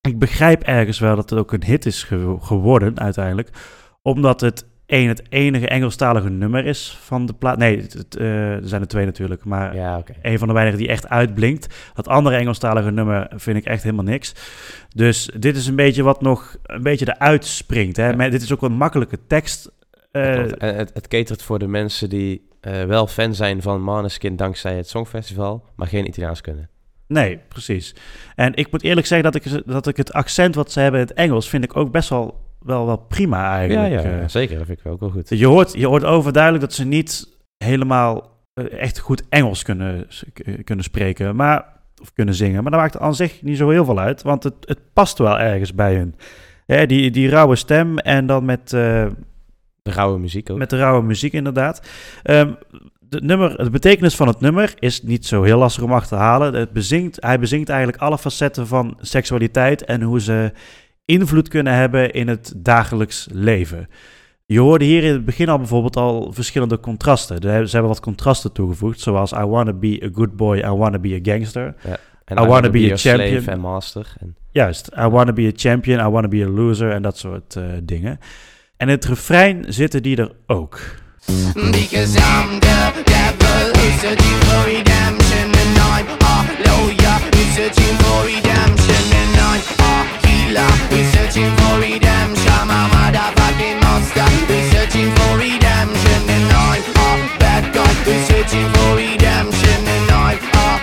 [0.00, 2.02] Ik begrijp ergens wel dat het ook een hit is
[2.40, 3.50] geworden uiteindelijk,
[4.02, 7.58] omdat het één het enige Engelstalige nummer is van de plaat.
[7.58, 10.16] Nee, het, uh, er zijn er twee natuurlijk, maar ja, okay.
[10.22, 11.74] een van de weinigen die echt uitblinkt.
[11.94, 14.34] Dat andere Engelstalige nummer vind ik echt helemaal niks.
[14.94, 17.96] Dus dit is een beetje wat nog een beetje eruit springt.
[17.96, 18.16] Hè?
[18.16, 19.70] Maar dit is ook een makkelijke tekst.
[20.12, 24.76] Uh, het, het catert voor de mensen die uh, wel fan zijn van Maneskin dankzij
[24.76, 26.68] het Songfestival, maar geen Italiaans kunnen.
[27.06, 27.94] Nee, precies.
[28.34, 31.06] En ik moet eerlijk zeggen dat ik, dat ik het accent wat ze hebben in
[31.06, 34.02] het Engels vind ik ook best wel wel, wel prima eigenlijk.
[34.02, 34.58] Ja, ja, zeker.
[34.58, 35.28] Dat vind ik ook wel goed.
[35.28, 40.06] Je hoort, je hoort overduidelijk dat ze niet helemaal eh, echt goed Engels kunnen,
[40.64, 41.64] kunnen spreken, maar,
[42.02, 42.62] of kunnen zingen.
[42.62, 45.38] Maar dat maakt aan zich niet zo heel veel uit, want het, het past wel
[45.38, 46.14] ergens bij hun.
[46.66, 48.72] Ja, die, die rauwe stem en dan met...
[48.72, 49.06] Uh,
[49.82, 50.58] de rauwe muziek ook.
[50.58, 51.90] Met de rauwe muziek inderdaad.
[52.24, 52.56] Um,
[52.98, 56.22] de, nummer, de betekenis van het nummer is niet zo heel lastig om achter te
[56.22, 56.54] halen.
[56.54, 60.52] Het bezingt, hij bezingt eigenlijk alle facetten van seksualiteit en hoe ze
[61.10, 63.88] invloed kunnen hebben in het dagelijks leven.
[64.46, 67.40] Je hoorde hier in het begin al bijvoorbeeld al verschillende contrasten.
[67.42, 71.14] Ze hebben wat contrasten toegevoegd, zoals I wanna be a good boy, I wanna be
[71.14, 71.74] a gangster.
[71.84, 71.98] Ja.
[72.30, 73.46] I, I wanna be, be a champion.
[73.46, 74.12] en master.
[74.20, 74.36] En...
[74.50, 77.64] Juist, I wanna be a champion, I wanna be a loser en dat soort uh,
[77.82, 78.18] dingen.
[78.76, 80.80] En in het refrein zitten die er ook.
[81.54, 84.20] Because I'm the devil who's
[86.46, 95.10] we're searching for redemption And I'm a we're searching for redemption motherfucking monster, we're searching
[95.16, 100.80] for redemption And I'm a bad guy, we're searching for redemption And I'm a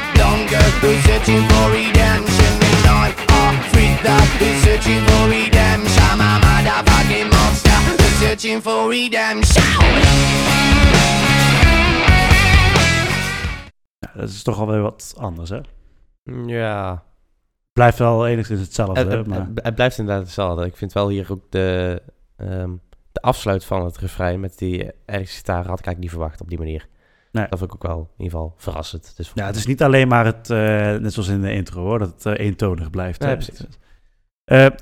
[0.83, 8.61] we're searching for redemption And I'm a we're searching for redemption motherfucking monster, we're searching
[8.61, 9.63] for redemption
[13.99, 15.59] Ja, dat is toch alweer wat anders, hè?
[16.45, 17.03] Ja,
[17.73, 19.47] Blijft wel enigszins hetzelfde, het, het- maar...
[19.63, 20.65] het- blijft inderdaad hetzelfde.
[20.65, 22.01] Ik vind wel hier ook de,
[22.37, 22.71] ehm,
[23.11, 24.73] de afsluit van het refrein met die
[25.05, 26.87] elektrische gitaar had ik eigenlijk niet verwacht op die manier.
[27.31, 27.45] Nee.
[27.49, 29.13] Dat vond ik ook wel in ieder geval verrassend.
[29.17, 30.57] Dus Ja, het is niet alleen maar het, eh,
[30.95, 33.19] net zoals in de intro hoor, dat het eh, eentonig blijft.
[33.19, 33.35] Nee, hè.
[33.35, 33.79] precies.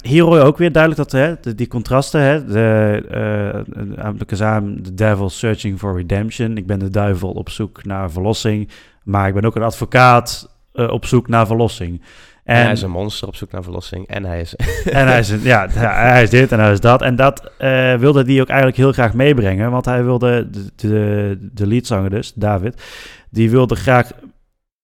[0.01, 4.83] Hier hoor je ook weer duidelijk dat hè, de- die contrasten, hè, de, because I'm
[4.83, 6.57] the devil searching for redemption.
[6.57, 8.69] Ik ben de duivel op zoek naar verlossing,
[9.05, 12.01] maar ik ben ook een advocaat eh, op zoek naar verlossing.
[12.43, 14.07] En, En, hij is een monster op zoek naar verlossing.
[14.07, 14.55] En hij is...
[14.99, 17.01] en hij is, een- ja, hij is dit en hij is dat.
[17.01, 19.71] En dat eh, wilde hij ook eigenlijk heel graag meebrengen.
[19.71, 22.83] Want hij wilde, de, de, de leadzanger dus, David,
[23.29, 24.11] die wilde graag...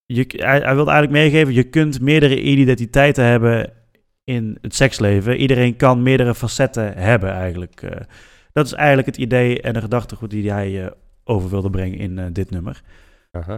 [0.05, 3.69] Je, hij, hij wilde eigenlijk meegeven, je kunt meerdere identiteiten hebben
[4.23, 5.35] in het seksleven.
[5.37, 7.81] Iedereen kan meerdere facetten hebben eigenlijk.
[7.81, 8.01] eh.
[8.53, 10.91] dat is eigenlijk het idee en de gedachtegoed die hij eh,
[11.23, 12.81] over wilde brengen in dit nummer.
[13.31, 13.57] Aha.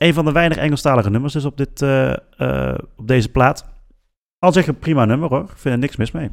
[0.00, 3.64] Een van de weinig Engelstalige nummers is op, dit, eh, eh, op deze plaat.
[4.38, 5.40] Al zeg een prima nummer hoor.
[5.42, 6.30] Ik vind er niks mis mee.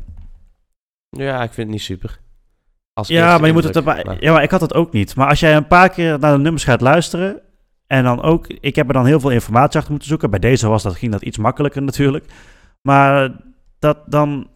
[1.09, 2.19] Ja, ik vind het niet super.
[2.93, 5.15] Als Ja, maar je moet het maar- Ja, maar ik had het ook niet.
[5.15, 7.41] Maar als jij een paar keer naar de nummers gaat luisteren.
[7.87, 8.47] En dan ook.
[8.47, 10.29] Ik heb er dan heel veel informatie achter moeten zoeken.
[10.29, 12.25] Bij deze was dat, ging dat iets makkelijker natuurlijk.
[12.81, 13.31] Maar
[13.79, 14.47] dat dan.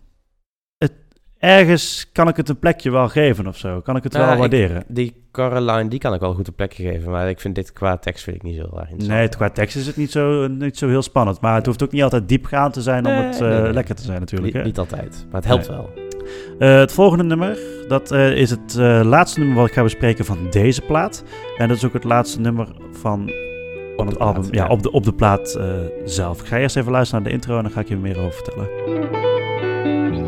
[1.42, 3.80] Ergens kan ik het een plekje wel geven of zo.
[3.82, 4.84] Kan ik het Nou, wel ik- waarderen.
[4.88, 7.12] Die Caroline, die kan ik wel goed een plek geven.
[7.12, 9.08] Maar ik vind dit qua tekst vind ik niet zo erg.
[9.08, 11.42] Nee, het- qua tekst is het niet zo, niet zo heel spannend.
[11.42, 13.74] Maar het hoeft ook niet altijd diepgaand te zijn om Nee, het nee, eh, nee.
[13.74, 14.54] lekker te zijn natuurlijk.
[14.54, 15.90] Niet, niet altijd, maar het helpt wel.
[16.60, 20.26] Eh, het volgende nummer, dat eh, is het eh, laatste nummer wat ik ga bespreken
[20.26, 21.24] van deze plaat.
[21.58, 23.32] En dat is ook het laatste nummer van,
[23.96, 24.54] van het plaat, album.
[24.54, 24.70] Ja, ja.
[24.70, 25.66] op de, op de plaat eh,
[26.06, 26.40] zelf.
[26.42, 28.18] Ik ga eerst even luisteren naar de intro en dan ga ik je er meer
[28.20, 28.70] over vertellen.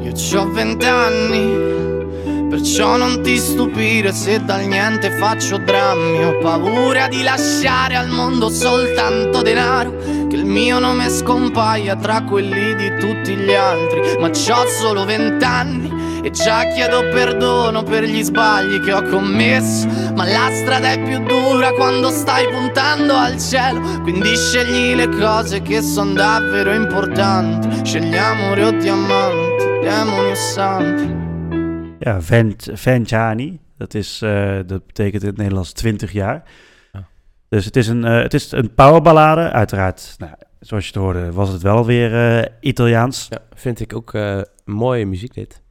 [0.03, 6.25] Io c'ho vent'anni, perciò non ti stupire se dal niente faccio drammi.
[6.25, 9.95] Ho paura di lasciare al mondo soltanto denaro,
[10.27, 14.17] che il mio nome scompaia tra quelli di tutti gli altri.
[14.19, 19.87] Ma c'ho solo vent'anni e già chiedo perdono per gli sbagli che ho commesso.
[20.15, 25.61] Ma la strada è più dura quando stai puntando al cielo, quindi scegli le cose
[25.61, 27.85] che sono davvero importanti.
[27.85, 29.72] Scegli amore o diamanti.
[31.99, 33.59] Ja, Vent, Ventjani.
[33.77, 36.43] Dat, is, eh, dat betekent in het Nederlands 20 jaar.
[36.91, 37.07] Ja.
[37.49, 39.51] Dus het is een, eh, het is een powerballade.
[39.51, 43.27] Uiteraard, nou, zoals je het hoorde, was het wel weer eh, Italiaans.
[43.29, 45.61] Ja, vind ik ook eh, mooie muziek dit.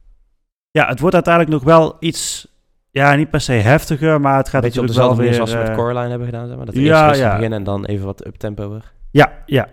[0.71, 2.47] Ja, het wordt uiteindelijk nog wel iets,
[2.91, 5.47] ja, niet per se heftiger, maar het gaat Beetje op natuurlijk wel dezelfde manier weer...
[5.47, 6.65] zoals we met Coraline hebben gedaan, zeg maar.
[6.65, 7.35] Dat we ja, eerst rustig ja.
[7.35, 8.91] beginnen en dan even wat uptempoer.
[9.11, 9.67] Ja, ja.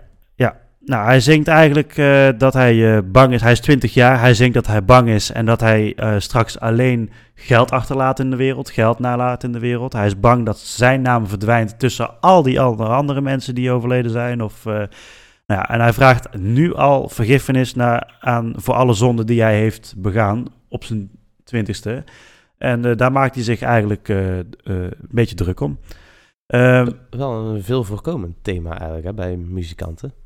[0.91, 3.41] Nou, hij zingt eigenlijk eh, dat hij eh, bang is.
[3.41, 4.20] Hij is 20 jaar.
[4.20, 8.30] Hij zingt dat hij bang is en dat hij eh, straks alleen geld achterlaat in
[8.30, 9.93] de wereld, geld nalaat in de wereld.
[9.93, 14.11] Hij is bang dat zijn naam verdwijnt tussen al die andere, andere mensen die overleden
[14.11, 14.43] zijn.
[14.43, 14.88] Of, nou
[15.47, 19.95] ja, en hij vraagt nu al vergiffenis naar, aan, voor alle zonden die hij heeft
[19.97, 21.11] begaan op zijn
[21.45, 22.05] twintigste.
[22.59, 25.78] En daar maakt hij zich eigenlijk een beetje druk om.
[26.47, 30.20] Ehm, Wel een veel voorkomend thema eigenlijk hè, bij muzikanten.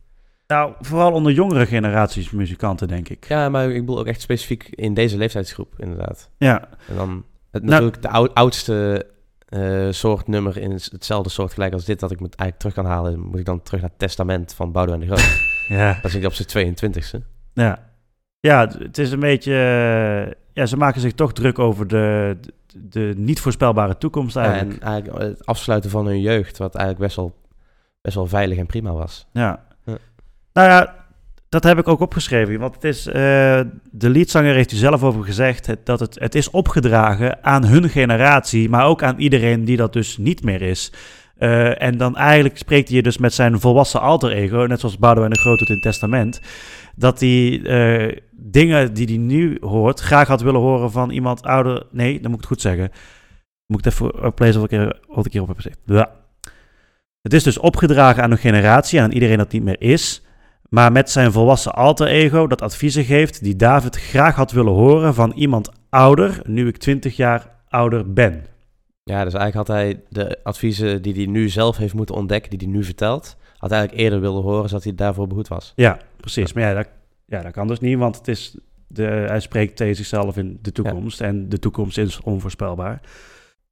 [0.47, 3.29] Nou, vooral onder jongere generaties muzikanten, denk ik.
[3.29, 6.31] Ja, maar ik bedoel ook echt specifiek in deze leeftijdsgroep, inderdaad.
[6.39, 9.07] Ja, En dan het, Nou- natuurlijk de ou- oudste
[9.49, 12.85] eh, soort nummer in hetzelfde soort gelijk als dit, dat ik me eigenlijk terug kan
[12.87, 15.41] halen, moet ik dan terug naar het testament van Boudewijn de Groot.
[15.79, 17.19] ja, dat is ik op zijn 22e.
[17.55, 17.93] ja.
[18.41, 19.53] Ja, het is een beetje...
[19.53, 22.37] eh, ja, ze maken zich toch druk over de,
[22.67, 24.83] de, de niet voorspelbare toekomst Ja, eigenlijk.
[24.83, 27.37] en eigenlijk het afsluiten van hun jeugd, wat eigenlijk best wel,
[28.01, 29.27] best wel veilig en prima was.
[29.33, 29.65] Ja.
[30.55, 30.95] Nou ja,
[31.49, 32.59] dat heb ik ook opgeschreven.
[32.59, 33.13] Want het is, eh,
[33.91, 38.69] de liedzanger heeft er zelf over gezegd dat het, het is opgedragen aan hun generatie,
[38.69, 40.93] maar ook aan iedereen die dat dus niet meer is.
[41.39, 45.33] Eh, en dan eigenlijk spreekt hij dus met zijn volwassen alter ego, net zoals Boudewijn
[45.33, 46.41] de Groot doet in het Testament,
[46.97, 51.87] dat hij eh, dingen die hij nu hoort graag had willen horen van iemand ouder.
[51.91, 52.91] Nee, dan moet ik het goed zeggen.
[53.67, 55.79] Moet ik even oplezen wat ik, er- wat ik hierop heb gezegd.
[55.87, 56.11] Ja.
[57.23, 60.23] Het is dus opgedragen aan een generatie en aan iedereen dat niet meer is.
[60.75, 65.15] Maar met zijn volwassen alter ego dat adviezen geeft die David graag had willen horen
[65.15, 68.45] van iemand ouder, nu ik 20 jaar ouder ben.
[69.03, 72.69] Ja, dus eigenlijk had hij de adviezen die hij nu zelf heeft moeten ontdekken, die
[72.69, 75.73] hij nu vertelt, had hij eigenlijk eerder willen horen, zodat hij daarvoor behoed was.
[75.77, 76.53] Ja, precies.
[76.53, 76.89] Maar ja dat,
[77.27, 80.73] ja, dat kan dus niet, want het is de, hij spreekt tegen zichzelf in de
[80.73, 83.01] toekomst en de toekomst is onvoorspelbaar.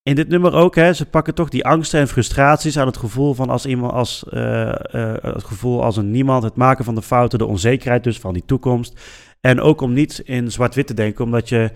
[0.02, 3.34] In dit nummer ook, hè, ze pakken toch die angsten en frustraties aan het gevoel
[3.34, 7.02] van als iemand als eh, eh, het gevoel als een niemand, het maken van de
[7.02, 9.00] fouten, de onzekerheid dus van die toekomst.
[9.40, 11.70] En ook om niet in zwart-wit te denken, omdat je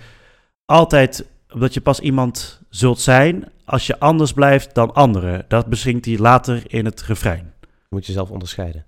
[0.64, 5.44] altijd omdat je pas iemand zult zijn als je anders blijft dan anderen.
[5.48, 7.52] Dat bezinkt hij later in het refrein.
[7.60, 8.84] Je moet jezelf onderscheiden.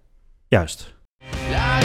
[0.49, 0.95] Juist.
[1.51, 1.79] La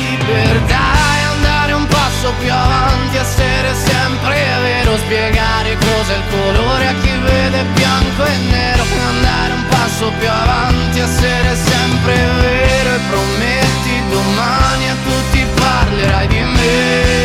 [2.24, 8.38] passo più avanti, essere sempre vero, spiegare cos'è il colore a chi vede bianco e
[8.50, 8.84] nero.
[9.08, 16.40] Andare un passo più avanti, essere sempre vero e prometti domani a tutti parlerai di
[16.40, 17.23] me.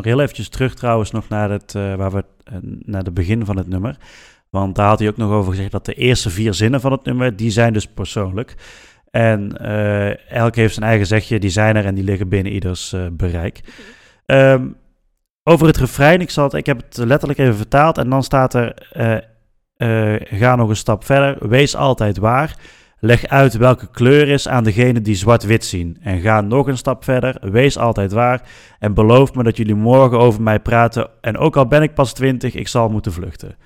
[0.00, 3.44] Nog heel eventjes terug trouwens nog naar het, eh, waar we, eh, naar het begin
[3.44, 3.96] van het nummer.
[4.50, 7.04] Want daar had hij ook nog over gezegd dat de eerste vier zinnen van het
[7.04, 8.54] nummer, die zijn dus persoonlijk.
[9.10, 12.94] En eh, elk heeft zijn eigen zegje, die zijn er en die liggen binnen ieders
[13.12, 13.60] bereik.
[14.26, 14.66] Ehm,
[15.42, 18.54] over het refrein, ik, zal het, ik heb het letterlijk even vertaald en dan staat
[18.54, 18.74] er,
[20.18, 22.56] ga nog een stap verder, wees altijd waar.
[23.02, 25.96] Leg uit welke kleur is aan degene die zwart-wit zien.
[26.00, 28.42] En ga nog een stap verder, wees altijd waar.
[28.78, 31.08] En beloof me dat jullie morgen over mij praten.
[31.20, 33.56] En ook al ben ik pas twintig, ik zal moeten vluchten.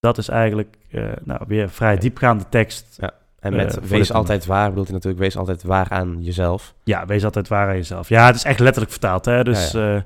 [0.00, 2.96] Dat is eigenlijk eh, nou, weer een vrij diepgaande tekst.
[3.00, 6.74] En Eh, met dit wees altijd waar bedoelt hij natuurlijk wees altijd waar aan jezelf.
[6.84, 8.08] Ja, wees altijd waar aan jezelf.
[8.08, 9.24] Ja, het is echt letterlijk vertaald.
[9.24, 9.44] Hè?
[9.44, 10.02] Dus, Ja, eh,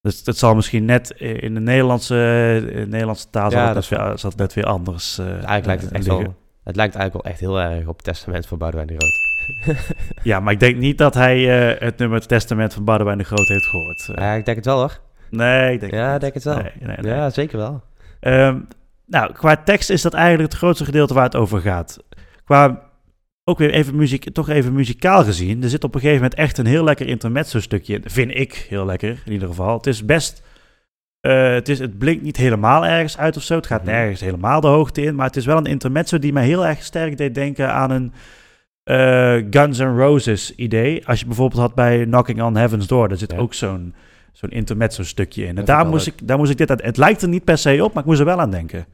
[0.00, 2.14] dus het zal misschien net in de Nederlandse,
[2.70, 4.64] in de Nederlandse taal zal, Ja, het dat net is weer, zal het net weer
[4.66, 6.24] anders eh, Eigenlijk lijkt het eh, echt liggen.
[6.24, 6.34] wel,
[6.68, 9.26] het lijkt eigenlijk wel echt heel erg op het testament van Boudewijn de Groot.
[10.22, 13.48] Ja, maar ik denk niet dat hij eh, het nummer testament van Boudewijn de Groot
[13.48, 14.08] heeft gehoord.
[14.08, 15.00] Eh, Ja, ik denk het wel hoor.
[15.30, 16.54] nee, ik denk Ja, ik denk het wel.
[16.56, 17.14] Nee, nee, nee.
[17.14, 17.82] Ja, zeker wel.
[18.20, 18.58] Ehm,
[19.06, 21.98] nou, qua tekst is dat eigenlijk het grootste gedeelte waar het over gaat.
[22.44, 22.82] Qua,
[23.44, 25.62] ook weer even muziek, toch even muzikaal gezien.
[25.62, 28.02] Er zit op een gegeven moment echt een heel lekker intermezzo stukje in.
[28.06, 29.76] Vind ik heel lekker, in ieder geval.
[29.76, 30.42] Het is best,
[31.20, 33.54] eh, het, is, het blinkt niet helemaal ergens uit of zo.
[33.54, 33.90] Het gaat Mhm.
[33.90, 35.14] nergens helemaal de hoogte in.
[35.14, 38.12] Maar het is wel een intermezzo die mij heel erg sterk deed denken aan een
[38.84, 41.06] eh, Guns N' Roses idee.
[41.06, 43.08] Als je bijvoorbeeld had bij Knocking on Heaven's Door.
[43.08, 43.38] Daar zit Ja.
[43.38, 43.94] ook zo'n
[44.32, 45.58] zo'n intermezzo stukje in.
[45.58, 46.78] En daar moest, ik, daar moest ik dit aan...
[46.82, 48.86] Het lijkt er niet per se op, maar ik moest er wel aan denken.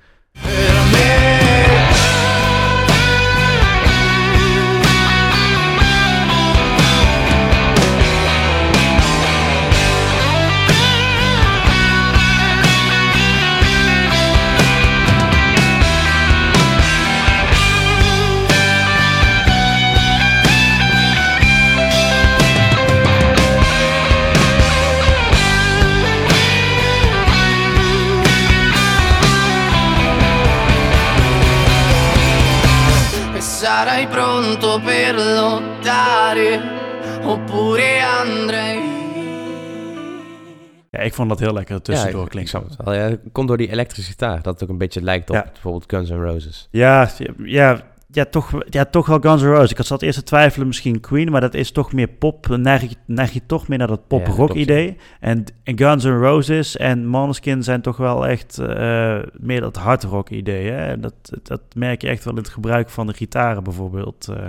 [41.04, 42.50] Ik vond dat heel lekker tussendoor ja, ik, ik klinken.
[42.50, 42.94] snap het wel.
[42.94, 45.42] Ja, komt door die elektrische gitaar, dat het ook een beetje lijkt op Ja.
[45.52, 46.68] bijvoorbeeld Guns N' Roses.
[46.70, 47.08] Ja,
[47.44, 49.70] ja, ja, toch, ja, toch wel Guns N' Roses.
[49.70, 52.46] Ik had zat eerst te twijfelen misschien Queen, maar dat is toch meer pop.
[52.46, 54.96] Dan neig je, neig je toch meer naar dat Ja, pop-rock klopt, idee.
[55.20, 60.02] En, en Guns N' Roses en Måneskin zijn toch wel echt eh, meer dat hard
[60.02, 60.70] rock idee.
[60.70, 60.86] Hè?
[60.86, 64.28] En Dat, dat merk je echt wel in het gebruik van de gitaren bijvoorbeeld.
[64.28, 64.46] eh,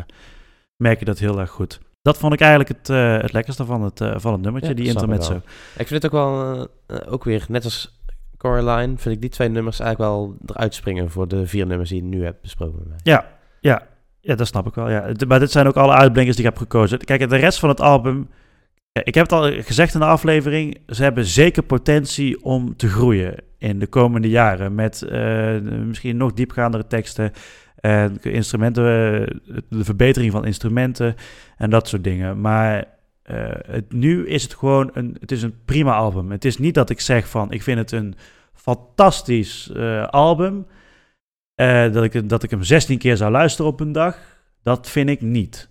[0.78, 1.80] merk je dat heel erg goed.
[2.06, 4.76] Dat vond ik eigenlijk het, eh, het lekkerste van het, eh, van het nummertje, Ja,
[4.76, 5.42] die ik intermezzo.
[5.78, 8.02] Ik vind het ook wel, eh, ook weer, net als
[8.38, 12.02] Coraline, vind ik die twee nummers eigenlijk wel eruit springen voor de vier nummers die
[12.02, 12.98] je nu hebt besproken met mij.
[13.04, 13.26] Ja,
[13.60, 13.88] ja,
[14.20, 14.90] ja, dat snap ik wel.
[14.90, 15.12] Ja.
[15.28, 16.98] Maar dit zijn ook alle uitblinkers die ik heb gekozen.
[17.00, 18.30] Kijk, de rest van het album.
[18.92, 20.78] Ik heb het al gezegd in de aflevering.
[20.88, 24.76] Ze hebben zeker potentie om te groeien in de komende jaren.
[24.76, 25.08] Met
[25.86, 27.32] misschien nog diepgaandere teksten.
[27.86, 31.16] En instrumenten, eh, de verbetering van instrumenten
[31.58, 32.42] en dat soort dingen.
[32.42, 32.86] Maar
[33.22, 33.36] eh,
[33.68, 36.32] het, nu is het gewoon een, het is een prima album.
[36.32, 38.16] Het is niet dat ik zeg van ik vind het een
[38.54, 40.66] fantastisch eh, album.
[41.56, 44.18] Dat, ik, dat ik hem 16 keer zou luisteren op een dag,
[44.64, 45.70] dat vind ik niet.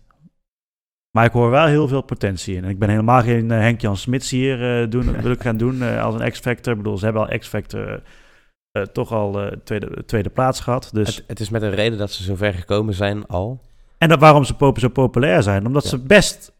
[1.11, 2.65] Maar ik hoor wel heel veel potentie in.
[2.65, 6.31] En ik ben helemaal geen Henk-Jan Smits hier doen, wil ik gaan doen als een
[6.31, 6.73] X-Factor.
[6.73, 8.03] Ik bedoel, ze hebben al X-Factor
[8.75, 10.91] eh, toch al eh, tweede, tweede plaats gehad.
[10.93, 11.17] Dus.
[11.17, 13.61] Het, het is met een reden dat ze zo ver gekomen zijn al.
[13.99, 15.67] En dat, waarom ze pop- zo populair zijn.
[15.67, 15.89] Omdat Ja.
[15.89, 16.53] ze best...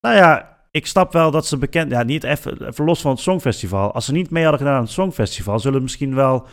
[0.00, 1.90] Nou ja, ik snap wel dat ze bekend...
[1.90, 3.92] Ja, niet even, even los van het Songfestival.
[3.92, 5.58] Als ze niet mee hadden gedaan aan het Songfestival...
[5.58, 6.46] zullen ze misschien wel...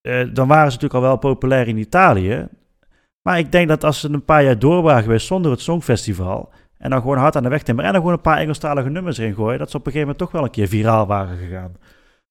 [0.00, 2.48] eh, dan waren ze natuurlijk al wel populair in Italië.
[3.22, 6.52] Maar ik denk dat als ze een paar jaar door waren geweest zonder het Songfestival...
[6.78, 7.86] en dan gewoon hard aan de weg timmeren...
[7.90, 9.58] en dan gewoon een paar Engelstalige nummers erin gooien...
[9.58, 11.76] dat ze op een gegeven moment toch wel een keer viraal waren gegaan.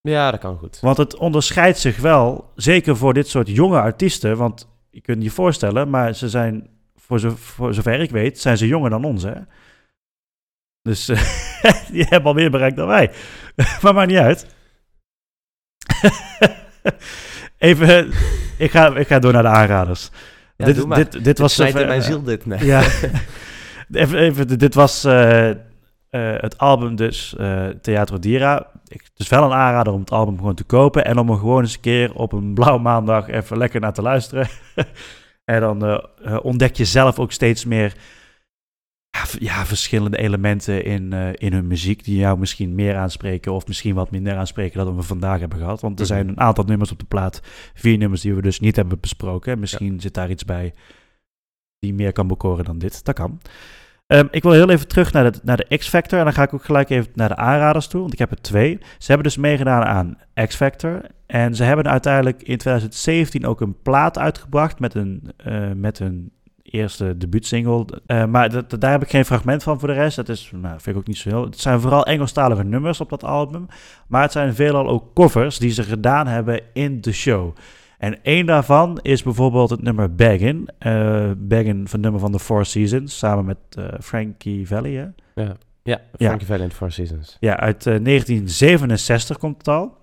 [0.10, 0.80] Ja, dat kan goed.
[0.80, 4.38] Want het onderscheidt zich wel, zeker voor dit soort jonge artiesten.
[4.38, 8.58] Want je kunt je voorstellen, maar ze zijn, voor, zo, voor zover ik weet, zijn
[8.58, 9.34] ze jonger dan ons, hè?
[10.82, 11.22] Dus eh,
[11.92, 13.12] die hebben al meer bereikt dan wij.
[13.82, 14.48] maar maakt niet uit.
[17.58, 18.12] even,
[18.58, 20.10] ik ga, ik ga door naar de aanraders.
[20.56, 21.58] Ja, dit, dit, dit was...
[21.58, 22.46] Even, mijn eh, ziel dit.
[22.46, 22.66] Nee.
[22.66, 22.82] Ja.
[23.92, 25.52] even, even, dit was eh,
[26.14, 27.36] eh, het album dus,
[27.82, 28.72] Theatro Dira.
[28.88, 31.38] Ik, het is wel een aanrader om het album gewoon te kopen en om er
[31.38, 34.48] gewoon eens een keer op een blauwe maandag even lekker naar te luisteren.
[35.46, 37.94] en dan eh, ontdek je zelf ook steeds meer
[39.40, 44.12] ja, verschillende elementen in, in hun muziek die jou misschien meer aanspreken of misschien wat
[44.12, 45.82] minder aanspreken dan we vandaag hebben gehad.
[45.82, 46.30] Want er zijn Mhm.
[46.30, 47.42] een aantal nummers op de plaat,
[47.74, 49.60] vier nummers die we dus niet hebben besproken.
[49.60, 50.74] Misschien zit daar iets bij
[51.80, 53.06] die meer kan bekoren dan dit.
[53.06, 53.40] Dat kan.
[54.08, 56.20] Ehm, ik wil heel even terug naar de, naar de X-Factor.
[56.20, 58.02] En dan ga ik ook gelijk even naar de aanraders toe.
[58.02, 58.78] Want ik heb er twee.
[58.98, 61.02] Ze hebben dus meegedaan aan X-Factor.
[61.26, 66.32] En ze hebben uiteindelijk in 2017 ook een plaat uitgebracht met een, eh, met een
[66.62, 67.86] eerste debuutsingle.
[68.06, 70.16] Eh, maar dat, daar heb ik geen fragment van voor de rest.
[70.16, 71.44] Dat is, nou, vind ik ook niet zo heel...
[71.44, 73.68] Het zijn vooral Engelstalige nummers op dat album.
[74.08, 77.56] Maar het zijn veelal ook covers die ze gedaan hebben in de show.
[78.04, 80.70] En één daarvan is bijvoorbeeld het nummer Baggin.
[80.78, 84.96] Eh Baggin van het nummer van The Four Seasons, samen met eh, Frankie Valli.
[84.96, 85.06] Hè?
[85.34, 87.38] Ja, ja Frankie Valli in the Four Seasons.
[87.40, 89.98] Ja, uit eh, 1967 komt het al.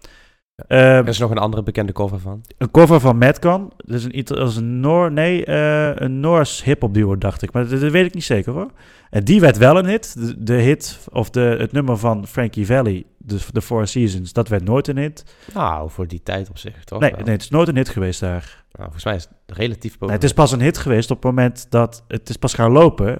[0.68, 0.76] Ja.
[0.76, 2.42] Eh, Er is nog een andere bekende cover van.
[2.58, 3.72] een cover van Madcon.
[3.76, 7.42] Dat is een, Ita- dat is een Noor, nee, eh, een Noors hip-hop duo, dacht
[7.42, 7.52] ik.
[7.52, 8.70] Maar dat, dat weet ik niet zeker hoor.
[9.10, 10.14] En die werd wel een hit.
[10.18, 14.48] De, de hit, of de, het nummer van Frankie Valli, de, The Four Seasons, dat
[14.48, 15.34] werd nooit een hit.
[15.54, 17.00] Nou, voor die tijd op zich, toch?
[17.00, 17.20] Nee, wel?
[17.24, 18.64] nee, het is nooit een hit geweest daar.
[18.72, 20.00] Nou, volgens mij is het relatief.
[20.00, 22.70] Nee, het is pas een hit geweest op het moment dat het is pas gaan
[22.72, 23.18] lopen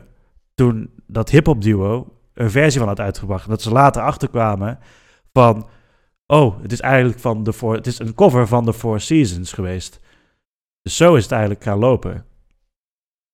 [0.54, 3.44] toen dat hip-hop duo een versie van had uitgebracht.
[3.44, 4.78] En dat ze later achterkwamen
[5.32, 5.68] van,
[6.30, 9.52] oh, het is eigenlijk van de Four, het is een cover van The Four Seasons
[9.52, 10.00] geweest.
[10.82, 12.24] Dus zo is het eigenlijk gaan lopen.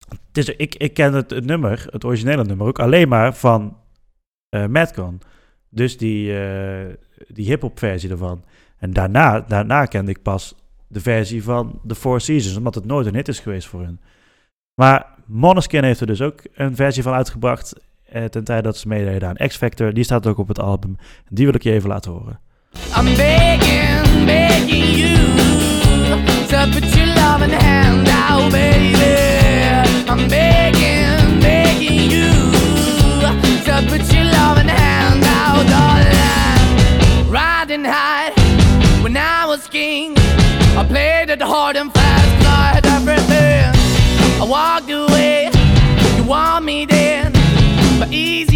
[0.09, 3.77] Het is, ik, ik ken het, het nummer, het originele nummer, ook alleen maar van
[4.49, 5.21] eh Madcon.
[5.69, 6.95] Dus die, eh,
[7.29, 8.45] die hip-hop versie ervan.
[8.79, 10.55] En daarna, daarna kende ik pas
[10.89, 14.01] de versie van The Four Seasons, omdat het nooit een hit is geweest voor hun.
[14.75, 18.89] Maar Måneskin heeft er dus ook een versie van uitgebracht eh, ten tijde dat ze
[18.89, 19.93] meededen aan X Factor.
[19.93, 20.97] Die staat ook op het album.
[21.29, 22.41] Die wil ik je even laten horen.
[22.95, 25.17] I'm begging, begging you
[26.49, 29.17] to put your loving hand out, baby.
[30.11, 32.33] I'm begging, begging you
[33.67, 37.31] to put your loving hand out, darling.
[37.31, 38.33] Riding high
[39.03, 40.15] when I was king,
[40.77, 43.73] I played it hard and fast, I had everything.
[44.41, 45.51] I walked away,
[46.17, 47.33] you want me then,
[47.99, 48.56] but easy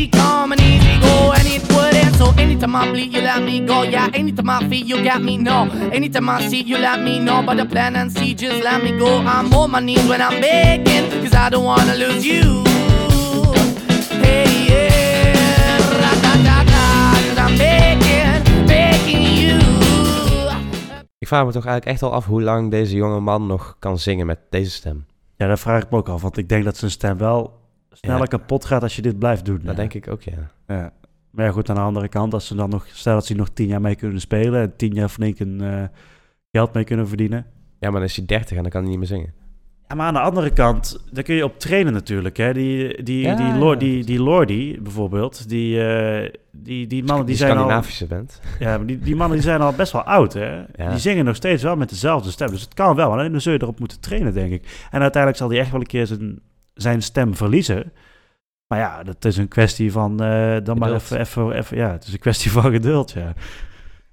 [2.62, 3.82] anytime I bleed, you let me go.
[3.82, 5.38] Yeah, anytime I feel, you got me.
[5.38, 7.42] No, anytime I see, you let me know.
[7.42, 9.18] But the plan and see, just let me go.
[9.18, 12.62] I'm on my knees when I'm begging, cause I don't wanna lose you.
[14.20, 19.58] Hey, yeah, ra-da-da-da, cause I'm begging, begging you.
[21.18, 23.98] Ik vraag me toch eigenlijk echt wel af hoe lang deze jonge man nog kan
[23.98, 25.04] zingen met deze stem.
[25.36, 27.58] Ja, dat vraag ik me ook af, want ik denk dat zijn stem wel
[27.92, 28.24] sneller Ja.
[28.26, 29.61] kapot gaat als je dit blijft doen.
[29.62, 30.50] Dat denk ik ook, ja.
[30.66, 30.92] Ja.
[31.31, 33.49] Maar ja, goed, aan de andere kant, als ze dan nog, stel dat ze nog
[33.49, 35.83] tien jaar mee kunnen spelen en tien jaar flink een eh,
[36.53, 37.47] geld mee kunnen verdienen.
[37.78, 39.33] Ja, maar dan is hij 30 en dan kan hij niet meer zingen.
[39.89, 42.37] Ja, maar aan de andere kant, daar kun je op trainen natuurlijk.
[42.37, 42.53] Hè?
[42.53, 43.59] Die, die, Ja, die, ja.
[43.59, 47.57] Lor- die, die Lordi bijvoorbeeld, die, eh, die, die mannen die Die zijn al...
[47.57, 48.41] Scandinavische band.
[48.59, 50.57] Ja, maar die, die mannen die zijn al best wel oud, hè?
[50.57, 50.89] Ja.
[50.91, 52.51] Die zingen nog steeds wel met dezelfde stem.
[52.51, 54.87] Dus het kan wel, alleen dan zul je erop moeten trainen, denk ik.
[54.91, 56.41] En uiteindelijk zal hij echt wel een keer zijn,
[56.74, 57.93] zijn stem verliezen.
[58.70, 61.76] Maar ja, dat is een kwestie van eh, dan maar even, even, even...
[61.76, 63.32] Ja, het is een kwestie van geduld, ja.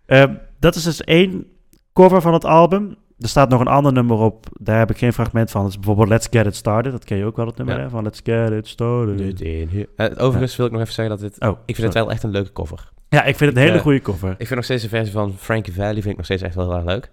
[0.06, 1.46] Ehm, dat is dus één
[1.94, 2.96] cover van het album.
[3.20, 4.46] Er staat nog een ander nummer op.
[4.60, 5.62] Daar heb ik geen fragment van.
[5.62, 6.92] Dat is bijvoorbeeld Let's Get It Started.
[6.92, 7.82] Dat ken je ook wel, het nummer, Ja.
[7.82, 7.90] hè?
[7.90, 9.42] Van Let's Get It Started.
[9.42, 11.42] Eh, overigens wil ik nog even zeggen dat dit...
[11.42, 11.84] Oh, Ik vind sorry.
[11.86, 12.92] het wel echt een leuke cover.
[13.10, 14.30] Ja, ik vind het een Ik, hele eh, goede cover.
[14.30, 16.66] Ik vind nog steeds de versie van Frankie Valli vind ik nog steeds echt wel
[16.68, 17.12] heel erg leuk.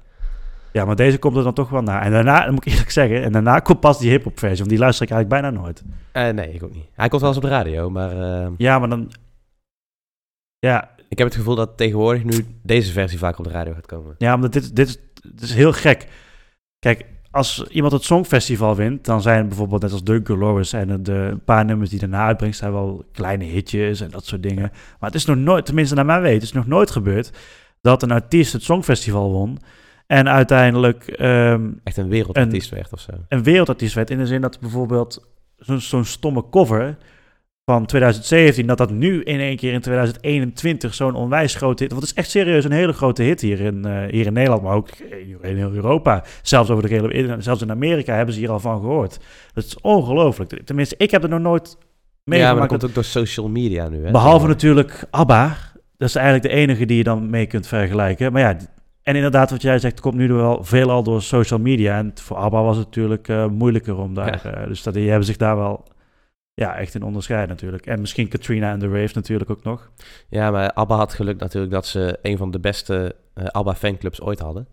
[0.75, 2.03] Ja, maar deze komt er dan toch wel na.
[2.03, 4.79] En daarna, moet ik eerlijk zeggen, en daarna komt pas die hip-hop versie, want die
[4.79, 5.83] luister ik eigenlijk bijna nooit.
[6.13, 6.87] Eh, nee, ik ook niet.
[6.95, 9.13] Hij komt wel eens op de radio, maar eh, Ja, maar dan.
[10.59, 13.87] Ja, ik heb het gevoel dat tegenwoordig nu deze versie vaak op de radio gaat
[13.87, 14.15] komen.
[14.19, 16.09] ja omdat dit, dit, is, dit is heel gek.
[16.79, 21.13] Kijk, als iemand het Songfestival wint, dan zijn bijvoorbeeld net als Duncan Lawrence en de
[21.13, 24.71] een paar nummers die daarna uitbrengt, zijn wel kleine hitjes en dat soort dingen.
[25.01, 27.31] Maar het is nog nooit, tenminste naar mijn weten, het is nog nooit gebeurd
[27.81, 29.59] dat een artiest het Songfestival won
[30.07, 33.13] en uiteindelijk ehm, Echt een wereldartiest werd of zo.
[33.29, 34.11] een wereldartiest werd.
[34.11, 36.97] In de zin dat bijvoorbeeld zo'n zo'n stomme cover
[37.65, 41.93] van 2017, dat dat nu in één keer in 2021 zo'n onwijs grote hit...
[41.93, 44.63] Want het is echt serieus een hele grote hit hier in, eh, hier in Nederland,
[44.63, 44.89] maar ook
[45.43, 46.25] in heel Europa.
[46.43, 49.19] Zelfs, over de hele, in- zelfs in Amerika hebben ze hier al van gehoord.
[49.53, 50.61] Dat is ongelooflijk.
[50.65, 51.77] Tenminste, ik heb er nog nooit Ja,
[52.25, 52.59] maar meegemaakt.
[52.61, 54.05] dat komt ook door social media nu.
[54.05, 55.57] Hè, Behalve natuurlijk ABBA.
[55.97, 58.33] Dat is eigenlijk de enige die je dan mee kunt vergelijken.
[58.33, 58.57] Maar ja,
[59.05, 61.97] en inderdaad, wat jij zegt, komt nu wel veelal door social media.
[61.97, 64.41] En voor ABBA was het natuurlijk eh, moeilijker om daar...
[64.45, 64.53] Ja.
[64.53, 65.85] eh, dus dat, die hebben zich daar wel
[66.55, 67.87] ja, echt in onderscheid natuurlijk.
[67.87, 69.91] En misschien Katrina en The Rave natuurlijk ook nog.
[70.29, 74.21] Ja, maar ABBA had geluk natuurlijk dat ze een van de beste eh, ABBA fanclubs
[74.21, 74.69] ooit hadden.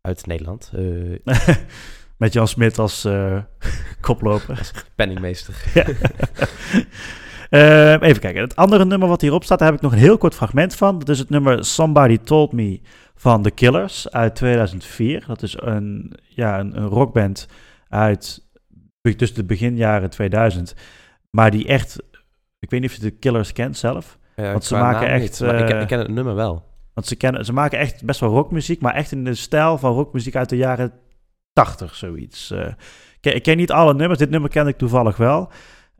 [0.00, 0.72] Uit Nederland.
[0.74, 1.36] Eh,
[2.16, 3.38] Met Jan Smit als eh,
[4.00, 4.70] koploper.
[4.94, 5.54] penningmeester.
[5.74, 5.86] Ja.
[7.50, 8.42] Eh, even kijken.
[8.42, 10.98] Het andere nummer wat hierop staat, daar heb ik nog een heel kort fragment van.
[10.98, 12.80] Dat is het nummer Somebody Told Me
[13.22, 15.24] van The Killers uit 2004.
[15.26, 17.46] Dat is een, ja, een, een rockband
[17.88, 18.46] uit
[19.16, 20.74] tussen de beginjaren 2000.
[21.30, 22.02] Maar die echt,
[22.58, 24.18] ik weet niet of je de Killers kent zelf.
[24.36, 26.64] Ja, Want ze maken echt, niet, maar ik, ken- eh, ik ken het nummer wel.
[26.94, 29.92] Want ze, kennen, ze maken echt best wel rockmuziek, maar echt in de stijl van
[29.92, 30.92] rockmuziek uit de jaren
[31.52, 32.50] 80, zoiets.
[32.50, 32.76] Eh, ik,
[33.20, 35.50] ken, ik ken niet alle nummers, dit nummer ken ik toevallig wel.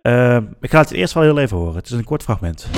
[0.00, 1.74] Eh, ik ga het eerst wel heel even horen.
[1.76, 2.68] Het is een kort fragment.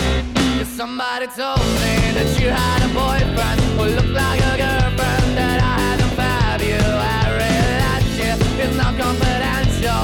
[0.76, 5.74] Somebody told me that you had a boyfriend who looked like a girlfriend that I
[5.86, 6.82] hadn't found you,
[7.16, 8.32] I really liked you.
[8.62, 10.00] It's not confidential.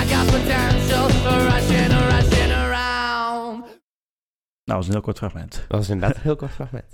[0.00, 1.04] I got potential.
[1.48, 3.64] Rushing, rushing around.
[4.64, 5.64] Nou, dat is een heel kort fragment.
[5.68, 6.84] Dat is inderdaad een heel kort fragment.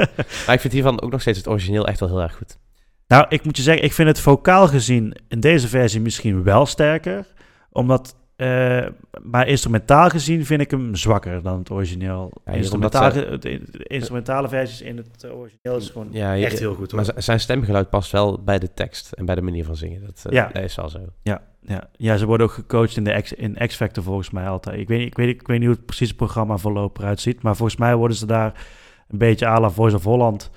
[0.47, 2.59] maar ik vind hiervan ook nog steeds het origineel echt wel heel erg goed.
[3.07, 6.67] Nou, ik moet je zeggen, ik vind het vocaal gezien in deze versie misschien wel
[6.67, 7.27] sterker.
[7.71, 8.87] Omdat, eh,
[9.23, 12.33] maar instrumentaal gezien vind ik hem zwakker dan het origineel.
[12.45, 16.91] Ja, instrumentaal, de, instrumentale versies in het eh, origineel is gewoon Ja, echt heel goed.
[16.91, 17.05] Hoor.
[17.05, 20.01] Maar zijn stemgeluid past wel bij de tekst en bij de manier van zingen.
[20.07, 20.51] Dat, eh, Ja.
[20.53, 20.99] dat is wel zo.
[21.23, 21.89] Ja, ja.
[21.97, 24.79] ja, ze worden ook gecoacht in de X, in X-Factor volgens mij altijd.
[24.81, 27.21] Ik weet, niet- ik, weet, ik weet niet hoe het precies het programma voorlopig eruit
[27.21, 28.67] ziet, maar volgens mij worden ze daar
[29.09, 30.51] een beetje à la Voice of Holland.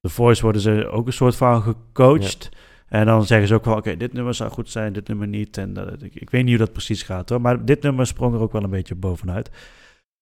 [0.00, 2.48] De Voice worden ze ook een soort van gecoacht.
[2.92, 5.56] En dan zeggen ze ook wel, oké, dit nummer zou goed zijn, dit nummer niet.
[5.58, 8.34] En dat, ik, ik weet niet hoe dat precies gaat hoor, maar dit nummer sprong
[8.34, 9.50] er ook wel een beetje bovenuit.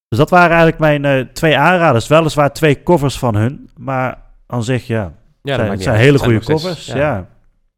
[0.09, 2.07] Dus dat waren eigenlijk mijn eh, twee aanraders.
[2.07, 5.12] Weliswaar twee covers van hun, maar aan zich ja,
[5.43, 6.87] Ja, zijn, het zijn hele zijn goede steeds- covers.
[6.87, 7.29] Ja.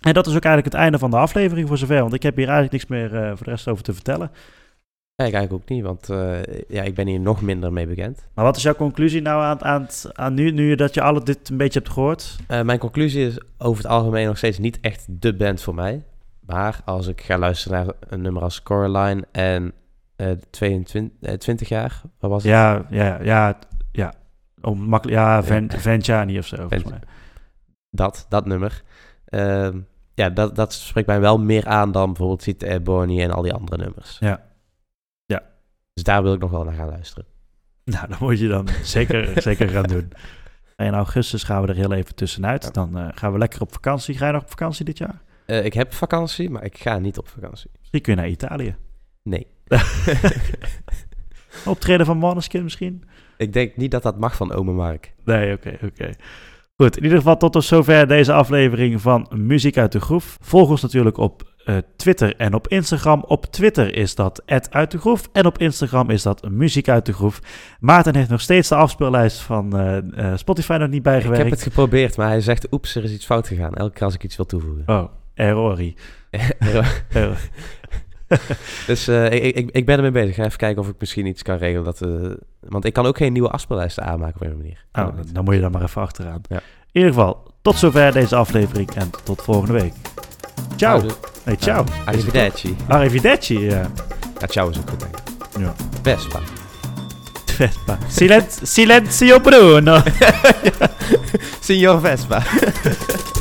[0.01, 2.01] En dat is ook eigenlijk het einde van de aflevering voor zover.
[2.01, 4.31] Want ik heb hier eigenlijk niks meer eh, voor de rest over te vertellen.
[5.15, 8.27] Ja, ik eigenlijk ook niet, want eh, ja, ik ben hier nog minder mee bekend.
[8.35, 11.49] Maar wat is jouw conclusie nou aan, aan, aan nu, nu dat je alle dit
[11.49, 12.37] een beetje hebt gehoord?
[12.47, 16.03] Eh, mijn conclusie is over het algemeen nog steeds niet echt de band voor mij.
[16.41, 19.73] Maar als ik ga luisteren naar een nummer als Coraline en
[20.17, 22.53] eh 22, eh, 20 jaar, wat was het?
[22.53, 23.59] Ja, ja, ja,
[23.93, 24.13] ja.
[24.61, 26.57] Om makkelijk, ja, Ven, Ventiani of zo.
[26.57, 27.01] volgens mij.
[27.91, 28.83] Dat, dat nummer.
[29.25, 29.79] Ehm,
[30.15, 33.53] ja, dat, dat spreekt mij wel meer aan dan bijvoorbeeld Ziet Airborne en al die
[33.53, 34.17] andere nummers.
[34.21, 34.51] Ja.
[35.95, 37.27] Dus daar wil ik nog wel naar gaan luisteren.
[37.85, 40.13] Nou, dat moet je dan zeker, zeker gaan doen.
[40.77, 42.65] En in augustus gaan we er heel even tussenuit.
[42.65, 42.71] Ja.
[42.71, 44.17] Dan eh, gaan we lekker op vakantie.
[44.17, 45.23] Ga je nog op vakantie dit jaar?
[45.47, 47.71] Eh, ik heb vakantie, maar ik ga niet op vakantie.
[47.79, 48.77] Misschien kun je naar Italië.
[49.23, 49.47] Nee.
[51.65, 53.05] Optreden van Måneskin misschien?
[53.37, 55.15] ik denk niet dat dat mag van Ome Mark.
[55.25, 56.11] Nee, oké, oké.
[56.77, 60.39] Goed, in ieder geval tot zover deze aflevering van Muziek uit de Groef.
[60.41, 63.25] Volg ons natuurlijk op eh, Twitter en op Instagram.
[63.27, 67.13] Op Twitter is dat uit de Groef en op Instagram is dat Muziek uit de
[67.13, 67.41] Groef.
[67.81, 71.43] Maarten heeft nog steeds de afspeellijst van eh, eh, Spotify nog niet Ik bijgewerkt.
[71.43, 73.75] heb het geprobeerd, maar hij zegt, oeps, er is iets fout gegaan.
[73.75, 74.83] Elke keer als ik iets wil toevoegen.
[74.87, 75.05] Oh,
[75.35, 75.95] errori.
[76.59, 76.87] Error.
[78.87, 80.35] dus ik, ik, ik ben ermee bezig.
[80.35, 81.85] Ga even kijken of ik misschien iets kan regelen.
[81.85, 82.01] Dat,
[82.61, 84.85] want ik kan ook geen nieuwe afspeellijsten aanmaken op een manier.
[84.93, 86.41] Oh, dan moet je dan maar even achteraan.
[86.49, 86.57] Ja.
[86.93, 89.93] In ieder geval, tot zover deze aflevering en tot volgende week.
[90.77, 91.03] Ciao.
[91.45, 91.85] Nee, ciao.
[92.05, 92.77] Arrivederci.
[92.89, 93.59] Arrivederci.
[93.59, 93.91] Ja.
[94.41, 95.61] Ja, ciao is ook goed, denk ik.
[95.61, 95.75] Ja.
[96.03, 96.39] Vespa.
[97.57, 97.99] Vespa.
[98.09, 100.03] Silen- silenzio Bruno.
[101.61, 102.43] Signor Vespa.